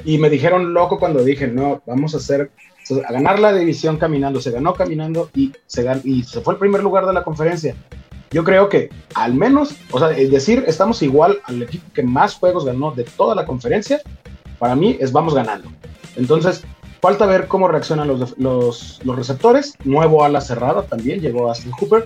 [0.03, 2.51] Y me dijeron loco cuando dije, no, vamos a hacer,
[3.07, 4.41] a ganar la división caminando.
[4.41, 7.75] Se ganó caminando y se, gan- y se fue el primer lugar de la conferencia.
[8.31, 12.35] Yo creo que al menos, o sea, es decir, estamos igual al equipo que más
[12.35, 14.01] juegos ganó de toda la conferencia,
[14.59, 15.69] para mí es vamos ganando.
[16.15, 16.63] Entonces,
[17.01, 19.75] falta ver cómo reaccionan los, los, los receptores.
[19.83, 22.05] Nuevo ala cerrada también, llegó Aston Hooper.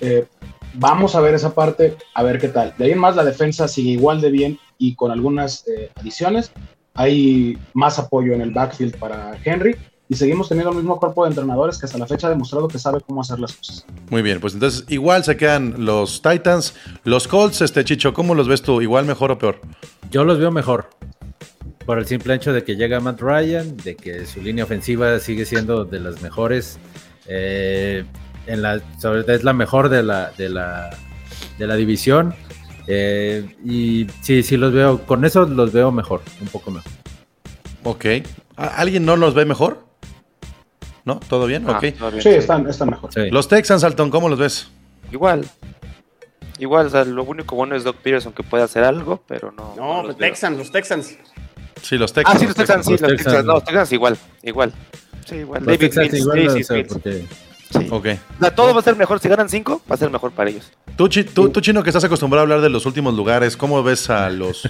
[0.00, 0.26] Eh,
[0.74, 2.74] vamos a ver esa parte, a ver qué tal.
[2.76, 6.52] De ahí en más, la defensa sigue igual de bien y con algunas eh, adiciones.
[6.94, 9.76] Hay más apoyo en el backfield para Henry
[10.12, 12.78] y seguimos teniendo el mismo cuerpo de entrenadores que hasta la fecha ha demostrado que
[12.78, 13.86] sabe cómo hacer las cosas.
[14.10, 18.46] Muy bien, pues entonces igual se quedan los Titans, los Colts, este Chicho, ¿cómo los
[18.46, 18.82] ves tú?
[18.82, 19.60] ¿Igual, mejor o peor?
[20.10, 20.90] Yo los veo mejor.
[21.86, 25.44] Por el simple hecho de que llega Matt Ryan, de que su línea ofensiva sigue
[25.46, 26.78] siendo de las mejores.
[27.26, 28.04] eh,
[28.46, 30.90] en la, sobre todo es la mejor de la, de la,
[31.58, 32.34] de la división.
[32.86, 34.98] eh, y sí, sí los veo.
[35.06, 36.90] Con eso los veo mejor, un poco mejor.
[37.84, 38.04] Ok.
[38.56, 39.86] ¿A- ¿Alguien no los ve mejor?
[41.04, 41.18] ¿No?
[41.28, 41.64] ¿Todo bien?
[41.68, 41.98] Ah, ok.
[41.98, 42.36] todo bien, Sí, sí.
[42.36, 43.12] están, están mejor.
[43.12, 43.28] Sí.
[43.30, 44.70] Los Texans, Alton, ¿cómo los ves?
[45.10, 45.44] Igual.
[46.58, 49.74] Igual, o sea, lo único bueno es Doc Peterson que puede hacer algo, pero no.
[49.76, 50.28] No, los los veo.
[50.28, 51.18] Texans, los Texans.
[51.82, 52.36] Sí, los Texans.
[52.36, 53.26] Ah, sí, los Texans, sí, Los los Texans.
[53.26, 53.46] Texans.
[53.46, 54.72] No, los Texans igual, igual.
[55.26, 55.60] Sí, igual.
[55.60, 57.12] Los David Texans Mills, igual, Daisy o sea, Mills, porque
[57.72, 57.88] sí.
[57.90, 58.06] Ok.
[58.38, 59.18] O sea, todo va a ser mejor.
[59.18, 60.70] Si ganan cinco, va a ser mejor para ellos.
[60.96, 63.82] Tú, Chi- tú, tú, Chino, que estás acostumbrado a hablar de los últimos lugares, ¿cómo
[63.82, 64.68] ves a los,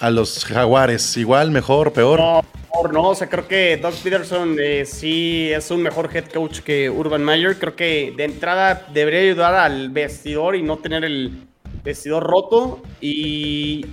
[0.00, 1.16] a los Jaguares?
[1.16, 2.20] ¿Igual, mejor, peor?
[2.20, 2.44] No,
[2.92, 6.88] no, o sea, creo que Doug Peterson eh, sí es un mejor head coach que
[6.90, 7.58] Urban Meyer.
[7.58, 11.46] Creo que de entrada debería ayudar al vestidor y no tener el
[11.82, 12.82] vestidor roto.
[13.00, 13.86] Y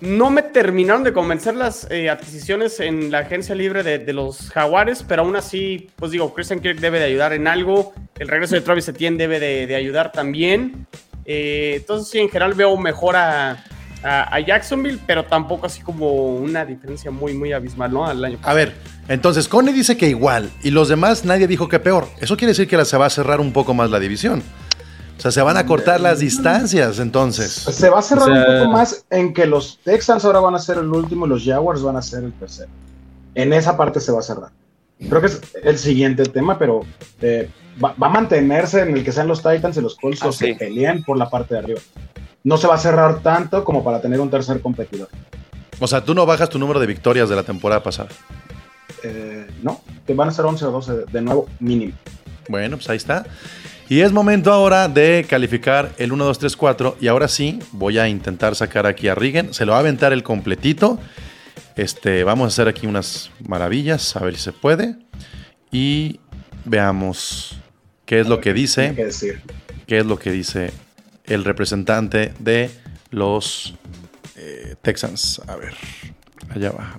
[0.00, 5.04] no me terminaron de convencer las eh, adquisiciones en la agencia libre de, los Jaguares,
[5.06, 7.92] pero aún así, pues digo, Christian Kirk debe de ayudar en algo.
[8.18, 10.86] El regreso de Travis Etienne debe de, ayudar también.
[11.24, 13.16] Eh, entonces, sí, en general veo mejor
[14.02, 18.06] a, Jacksonville, pero tampoco así como una diferencia muy, muy abismal, ¿no?
[18.06, 18.74] Al año A ver,
[19.08, 22.06] entonces Connie dice que igual y los demás nadie dijo que peor.
[22.20, 24.42] Eso quiere decir que la- se va a cerrar un poco más la división.
[25.16, 27.50] O sea, se van a cortar las distancias entonces.
[27.52, 30.54] Se va a cerrar O sea- un poco más en que los Texans ahora van
[30.54, 32.70] a ser el último y los Jaguars van a ser el tercero.
[33.34, 34.50] En esa parte se va a cerrar.
[35.08, 36.80] Creo que es el siguiente tema, pero
[37.20, 37.48] eh,
[37.82, 40.38] va, va a mantenerse en el que sean los Titans y los Colts Ah, los
[40.38, 40.54] que sí.
[40.54, 41.80] peleen por la parte de arriba.
[42.44, 45.08] No se va a cerrar tanto como para tener un tercer competidor.
[45.80, 48.08] O sea, tú no bajas tu número de victorias de la temporada pasada.
[49.02, 51.92] Eh, no, que van a ser 11 o 12 de, nuevo, mínimo.
[52.48, 53.26] Bueno, pues ahí está.
[53.88, 56.96] Y es momento ahora de calificar el 1, 2, 3, 4.
[57.00, 59.54] Y ahora sí, voy a intentar sacar aquí a Rigen.
[59.54, 60.98] Se lo va a aventar el completito.
[61.76, 64.96] Este, vamos a hacer aquí unas maravillas, a ver si se puede.
[65.70, 66.20] Y
[66.64, 67.56] veamos
[68.04, 68.94] qué es lo que dice.
[68.94, 69.40] que decir.
[69.86, 70.72] qué es lo que dice
[71.28, 72.70] el representante de
[73.10, 73.74] los
[74.36, 75.40] eh, Texans.
[75.46, 75.76] A ver,
[76.54, 76.98] allá va.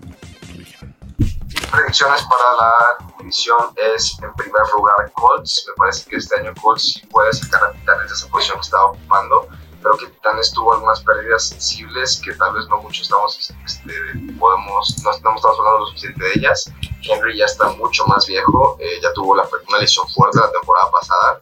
[1.71, 3.57] Predicciones para la división
[3.95, 5.65] es en primer lugar Colts.
[5.67, 8.85] Me parece que este año Colts puede sacar a Titanes de esa posición que estaba
[8.85, 9.47] ocupando.
[9.81, 13.93] Pero que Titanes tuvo algunas pérdidas sensibles que tal vez no mucho estamos, este,
[14.37, 16.71] podemos, no, no estamos hablando lo suficiente de ellas.
[17.01, 20.91] Henry ya está mucho más viejo, eh, ya tuvo la, una lesión fuerte la temporada
[20.91, 21.41] pasada.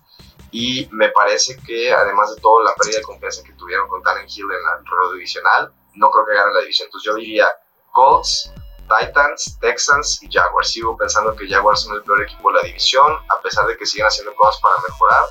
[0.60, 4.28] Y me parece que además de todo la pérdida de confianza que tuvieron con Talent
[4.28, 6.88] Hill en el ruedo divisional, no creo que gane la división.
[6.88, 7.48] Entonces yo diría
[7.92, 8.52] Colts,
[8.90, 10.72] Titans, Texans y Jaguars.
[10.72, 13.86] Sigo pensando que Jaguars son el peor equipo de la división, a pesar de que
[13.86, 15.26] siguen haciendo cosas para mejorar.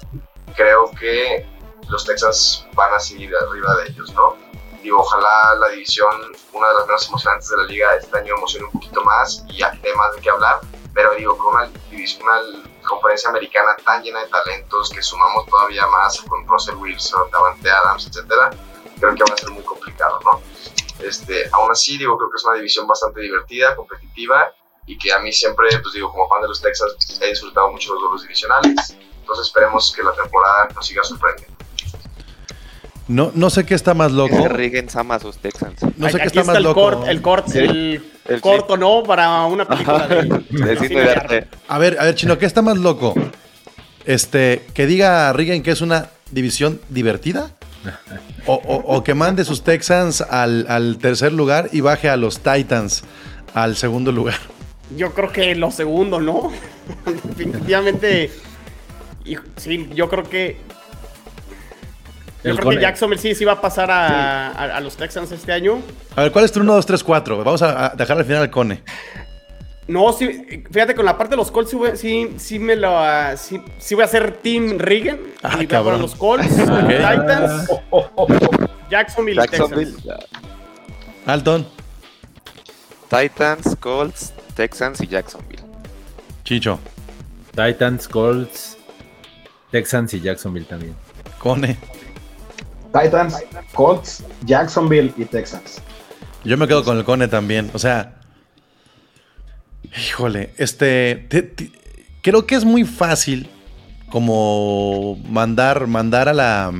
[0.54, 1.44] Creo que
[1.88, 4.36] los Texans van a seguir arriba de ellos, ¿no?
[4.80, 8.66] Digo, ojalá la división, una de las menos emocionantes de la liga, este año emocione
[8.66, 10.60] un poquito más y hay temas de qué hablar.
[10.96, 16.20] Pero digo, con una una conferencia americana tan llena de talentos que sumamos todavía más
[16.22, 18.50] con Russell Wilson, Davante Adams, etcétera,
[18.98, 20.40] creo que va a ser muy complicado, ¿no?
[21.00, 24.54] Este, aún así, digo, creo que es una división bastante divertida, competitiva
[24.86, 27.92] y que a mí siempre, pues digo, como fan de los Texans, he disfrutado mucho
[27.92, 28.96] los duelos divisionales.
[29.20, 31.55] Entonces esperemos que la temporada nos siga sorprendiendo.
[33.08, 34.34] No, no sé qué está más loco.
[34.34, 35.80] Es que Riggins ama a sus Texans.
[35.96, 37.04] No sé Aquí qué está está más el loco.
[37.06, 37.58] el Sí.
[37.58, 39.02] el, El corto, ¿no?
[39.04, 41.46] Para una película de, De cine cine de de arte.
[41.68, 43.14] A ver, a ver, Chino, ¿qué está más loco?
[44.04, 47.50] Este, que diga Rigen que es una división divertida.
[48.46, 52.40] O, o- o que mande sus Texans al, al tercer lugar y baje a los
[52.40, 53.04] Titans
[53.54, 54.34] al segundo lugar.
[54.96, 56.50] Yo creo que lo segundo, ¿no?
[57.06, 58.30] Definitivamente.
[59.56, 60.56] Sí, yo creo que.
[62.46, 62.80] Yo El creo que.
[62.80, 65.80] Jacksonville sí, sí va a pasar a, a- a los Texans este año.
[66.14, 67.38] A ver, ¿cuál es tu 1, 2, 3, 4?
[67.44, 68.82] Vamos a, a dejar al final al Cone.
[69.88, 72.98] No, sí, fíjate, con la parte de los Colts sí, voy- sí, sí me lo...
[72.98, 75.18] ah, sí, sí voy a hacer Team Regan.
[75.44, 76.02] Ah, y cabrón.
[76.02, 77.70] los Colts, Titans,
[78.90, 80.24] Jacksonville, y Jacksonville, Texans.
[81.26, 81.66] Alton,
[83.08, 85.62] Titans, Colts, Texans y Jacksonville.
[86.44, 86.78] Chicho,
[87.54, 88.76] Titans, Colts,
[89.70, 90.94] Texans y Jacksonville también.
[91.38, 91.76] Cone.
[93.02, 93.36] Titans,
[93.74, 95.80] Colts, Jacksonville y Texans.
[96.44, 97.70] Yo me quedo con el Cone también.
[97.74, 98.14] O sea,
[100.08, 101.70] híjole, este, te- te-
[102.22, 103.48] creo que es muy fácil
[104.10, 106.72] como mandar, mandar a la,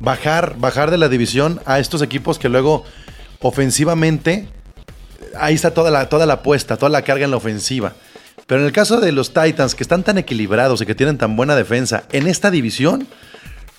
[0.00, 2.84] bajar, bajar de la división a estos equipos que luego
[3.40, 4.48] ofensivamente,
[5.38, 7.94] ahí está toda la, toda la apuesta, toda la carga en la ofensiva.
[8.46, 11.36] Pero en el caso de los Titans, que están tan equilibrados y que tienen tan
[11.36, 13.06] buena defensa en esta división,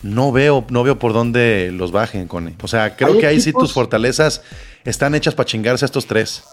[0.04, 2.56] no veo, no veo por dónde los bajen, Cone.
[2.64, 4.42] O sea, creo que ahí sí tus fortalezas
[4.86, 6.44] están hechas para chingarse a estos tres.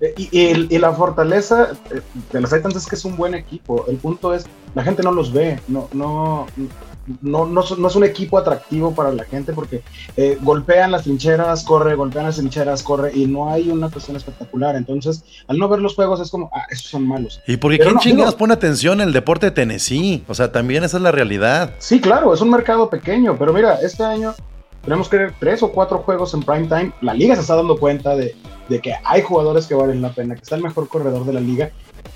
[0.00, 2.00] Eh, Y, y el- y la fortaleza eh,
[2.32, 3.84] de los Titans es que es un buen equipo.
[3.88, 6.46] El punto es, la gente no los ve, no, no,
[7.20, 9.82] no, no, es un equipo atractivo para la gente porque
[10.16, 14.76] eh, golpean las trincheras, corre, golpean las trincheras, corre, y no hay una cuestión espectacular.
[14.76, 17.40] Entonces, al no ver los juegos es como, ah, esos son malos.
[17.46, 20.24] Y porque Pero quién no, chingados digo- pone atención en el deporte de Tennessee.
[20.28, 21.74] O sea, también esa es la realidad.
[21.78, 24.34] Sí, claro, es un mercado pequeño, pero mira, este año
[24.84, 26.92] tenemos que ver tres o cuatro juegos en prime time.
[27.00, 28.34] La liga se está dando cuenta de,
[28.68, 31.40] de que hay jugadores que valen la pena, que está el mejor corredor de la
[31.40, 31.70] liga.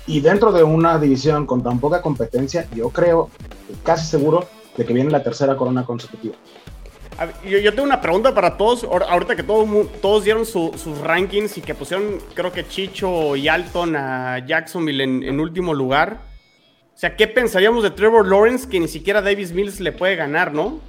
[0.05, 3.29] Y dentro de una división con tan poca competencia, yo creo,
[3.83, 4.45] casi seguro,
[4.77, 6.35] de que viene la tercera corona consecutiva.
[7.19, 8.83] Ver, Yo, yo tengo una pregunta para todos.
[8.83, 9.65] ahor- Ahorita que todo
[10.01, 15.03] todos dieron su- sus rankings y que pusieron, creo que Chicho y Alton a Jacksonville
[15.03, 16.21] en, en último lugar.
[16.95, 20.53] O sea, ¿qué pensaríamos de Trevor Lawrence que ni siquiera Davis Mills le puede ganar,
[20.53, 20.79] no?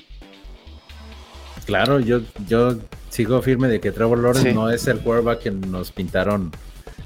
[1.66, 2.76] Claro, yo, yo
[3.10, 4.54] sigo firme de que Trevor Lawrence Sí.
[4.54, 6.50] no es el quarterback que nos pintaron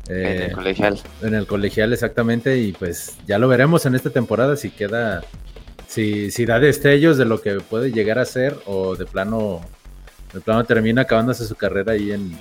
[0.08, 1.00] en eh, el colegial.
[1.22, 5.22] en el colegial exactamente y pues ya lo veremos en esta temporada si queda,
[5.92, 9.60] si, si da destellos de lo que puede llegar a ser o de plano,
[10.32, 12.36] de plano termina acabándose su carrera ahí en,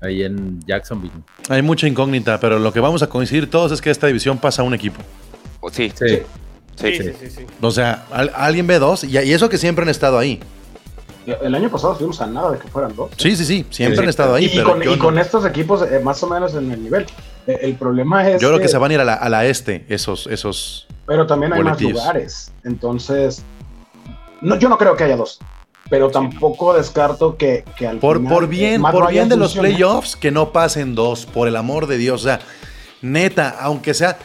[0.00, 1.12] ahí en Jacksonville.
[1.48, 4.62] Hay mucha incógnita, pero lo que vamos a coincidir todos es que esta división pasa
[4.62, 5.00] a un equipo.
[5.60, 6.22] O sí, Sí, sí,
[6.76, 7.02] Sí, sí.
[7.02, 7.30] sí, sí.
[7.30, 7.46] sí.
[7.60, 10.40] O sea, al- alguien ve dos y, y eso que siempre han estado ahí.
[11.42, 13.10] El año pasado estuvimos a nada de que fueran dos.
[13.18, 14.02] Sí, sí, sí, siempre Sí.
[14.02, 14.46] han estado ahí.
[14.46, 16.72] y, y pero con, yo, y no- con estos equipos eh, más o menos en
[16.72, 17.06] el nivel.
[17.52, 19.46] Eh, el problema es yo creo que se van a ir a la, a la
[19.46, 20.86] este, esos, esos.
[21.06, 22.00] pero también hay más boletillos.
[22.00, 22.52] lugares.
[22.64, 23.42] Entonces,
[24.40, 25.38] no, yo no creo que haya dos,
[25.88, 30.16] pero tampoco descarto que, que al Por, final, por bien, por bien de los playoffs,
[30.16, 32.22] que no pasen dos, por el amor de Dios.
[32.22, 32.40] O sea,
[33.02, 34.18] neta, aunque sea,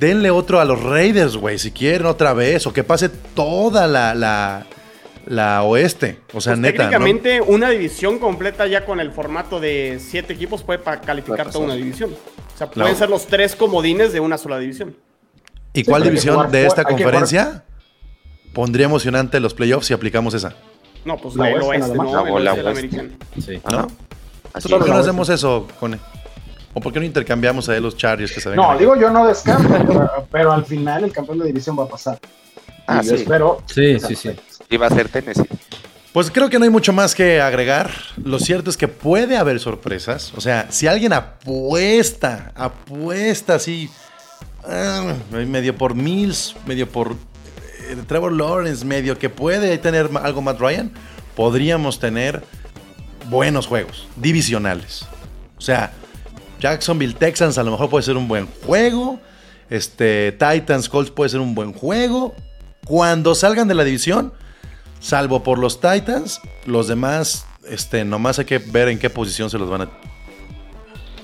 [0.00, 4.14] denle otro a los Raiders, güey, si quieren otra vez, o que pase toda la,
[4.14, 4.66] la,
[5.26, 6.18] la oeste.
[6.34, 6.82] O sea, Pues neta.
[6.84, 6.90] ¿no?
[6.90, 11.64] técnicamente, una división completa ya con el formato de siete equipos puede calificar Puede toda
[11.66, 12.10] una división.
[12.66, 14.96] Sea, pueden ser los tres comodines de una sola división.
[15.72, 17.64] ¿Y Sí, cuál división jugar de esta conferencia
[18.52, 20.54] pondría emocionante los playoffs si aplicamos esa?
[21.04, 22.04] No, pues La la, el oeste, ¿no?
[22.04, 22.68] La oeste del oeste.
[22.68, 23.08] americano.
[23.40, 23.60] sí.
[23.70, 23.86] ¿No?
[24.52, 25.98] Así ¿Por qué no la hacemos eso, Cone?
[26.74, 29.26] ¿O por qué no intercambiamos a los Chargers que se vengan No, digo yo no
[29.26, 32.18] descarto, pero, pero al final el campeón de división va a pasar.
[32.86, 33.22] Ah, y yo sí.
[33.22, 33.62] espero.
[33.66, 34.30] Sí, sí, sí.
[34.68, 35.44] Iba a ser Tennessee.
[36.12, 37.90] Pues creo que no hay mucho más que agregar.
[38.22, 40.32] Lo cierto es que puede haber sorpresas.
[40.36, 43.88] O sea, si alguien apuesta, apuesta así,
[44.64, 50.60] ah, medio por Mills, medio por eh, Trevor Lawrence, medio que puede tener algo Matt
[50.60, 50.92] Ryan,
[51.34, 52.44] podríamos tener
[53.30, 55.06] buenos juegos, divisionales.
[55.56, 55.92] O sea,
[56.60, 59.18] Jacksonville Texans a lo mejor puede ser un buen juego.
[59.70, 62.34] Este, Titans Colts puede ser un buen juego.
[62.84, 64.34] Cuando salgan de la división,
[65.02, 69.58] salvo por los Titans, los demás, este, nomás hay que ver en qué posición se
[69.58, 69.88] los van a.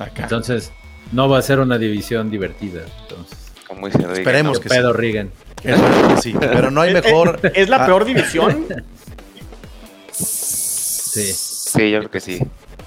[0.05, 0.24] Acá.
[0.24, 0.70] Entonces,
[1.12, 2.83] no va a ser una división divertida.
[3.03, 4.62] Entonces, Como dice Reagan, Esperemos ¿no?
[4.62, 5.31] que pedo Reagan.
[5.57, 7.41] Esperemos que sí, pero no hay ¿Es- mejor.
[7.43, 8.66] ¿Es, es la Ah, peor división?
[10.12, 11.33] Sí.
[11.33, 12.39] Sí, yo creo que sí.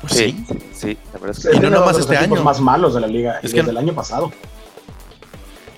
[0.02, 0.58] Pues sí, sí.
[0.74, 2.46] sí, la verdad es Y que no tiene nomás uno de los este equipos año.
[2.46, 3.40] más malos de la liga.
[3.44, 4.32] Es y que- desde el año pasado.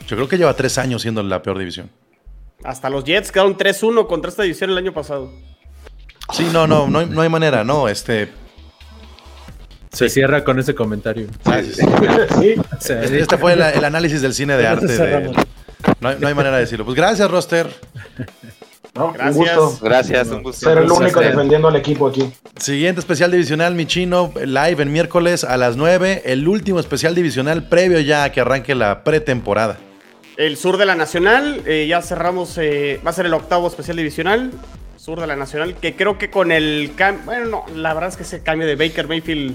[0.08, 1.90] Yo creo que lleva tres años siendo la peor división.
[2.64, 5.32] Hasta los Jets quedaron 3-1 contra esta división el año pasado.
[6.34, 8.30] Sí, no, no, no hay, no hay manera, no, este.
[9.92, 11.28] Se cierra con ese comentario.
[11.72, 11.82] sí.
[11.86, 14.88] O sea, Este, este fue el, el análisis del cine de arte.
[14.88, 15.32] de-
[16.00, 16.86] no, hay, no hay manera de decirlo.
[16.86, 17.68] Pues gracias, Roster.
[18.96, 19.12] ¿no?
[19.12, 19.36] Gracias.
[19.36, 20.70] Un gusto Gracias, un gusto.
[20.70, 22.32] ser el único defendiendo al equipo aquí.
[22.58, 26.24] Siguiente especial divisional, mi chino, live en miércoles a las 9.
[26.26, 29.78] El último especial divisional previo ya a que arranque la pretemporada.
[30.38, 33.98] El sur de la Nacional, eh, ya cerramos, eh, va a ser el octavo especial
[33.98, 34.52] divisional.
[34.98, 38.16] sur de la Nacional, que creo que con el cambio, bueno, no, la verdad es
[38.16, 39.54] que ese cambio de Baker Mayfield,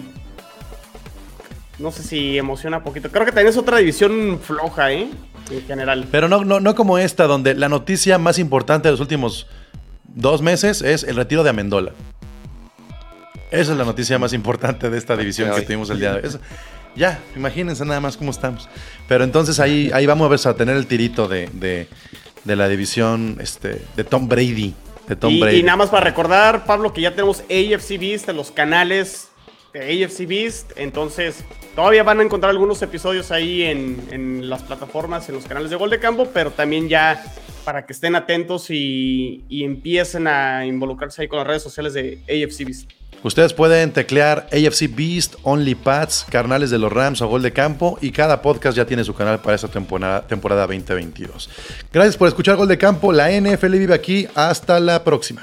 [1.78, 3.10] no sé si emociona un poquito.
[3.10, 5.08] Creo que también es otra división floja, ¿eh?
[5.50, 6.06] En general.
[6.12, 9.46] Pero no, no, no como esta, donde la noticia más importante de los últimos
[10.04, 11.92] dos meses es el retiro de Amendola.
[13.50, 16.26] Esa es la noticia más importante de esta división que tuvimos el día de hoy.
[16.28, 16.40] Eso-
[16.96, 18.68] ya, imagínense nada más cómo estamos.
[19.06, 21.88] Pero entonces ahí, ahí vamos a ver a tener el tirito de, de-
[22.44, 24.74] de la división este, de Tom Brady.
[25.06, 25.56] De Tom y, Brady.
[25.58, 29.28] y nada más para recordar, Pablo, que ya tenemos AFC Beast en los canales
[29.74, 30.72] AFC Beast.
[30.76, 31.44] Entonces,
[31.74, 35.76] todavía van a encontrar algunos episodios ahí en, en las plataformas, en los canales de
[35.76, 37.22] Gol de Campo, pero también ya
[37.68, 42.64] para que estén atentos y, empiecen a involucrarse ahí con las redes sociales de AFC
[42.64, 42.90] Beast.
[43.22, 47.98] Ustedes pueden teclear AFC Beast, Only Pats, Carnales de los Rams o Gol de Campo
[48.00, 51.50] y cada podcast ya tiene su canal para esta temporada, temporada 2022.
[51.92, 53.12] Gracias por escuchar Gol de Campo.
[53.12, 54.26] La NFL vive aquí.
[54.34, 55.42] Hasta la próxima.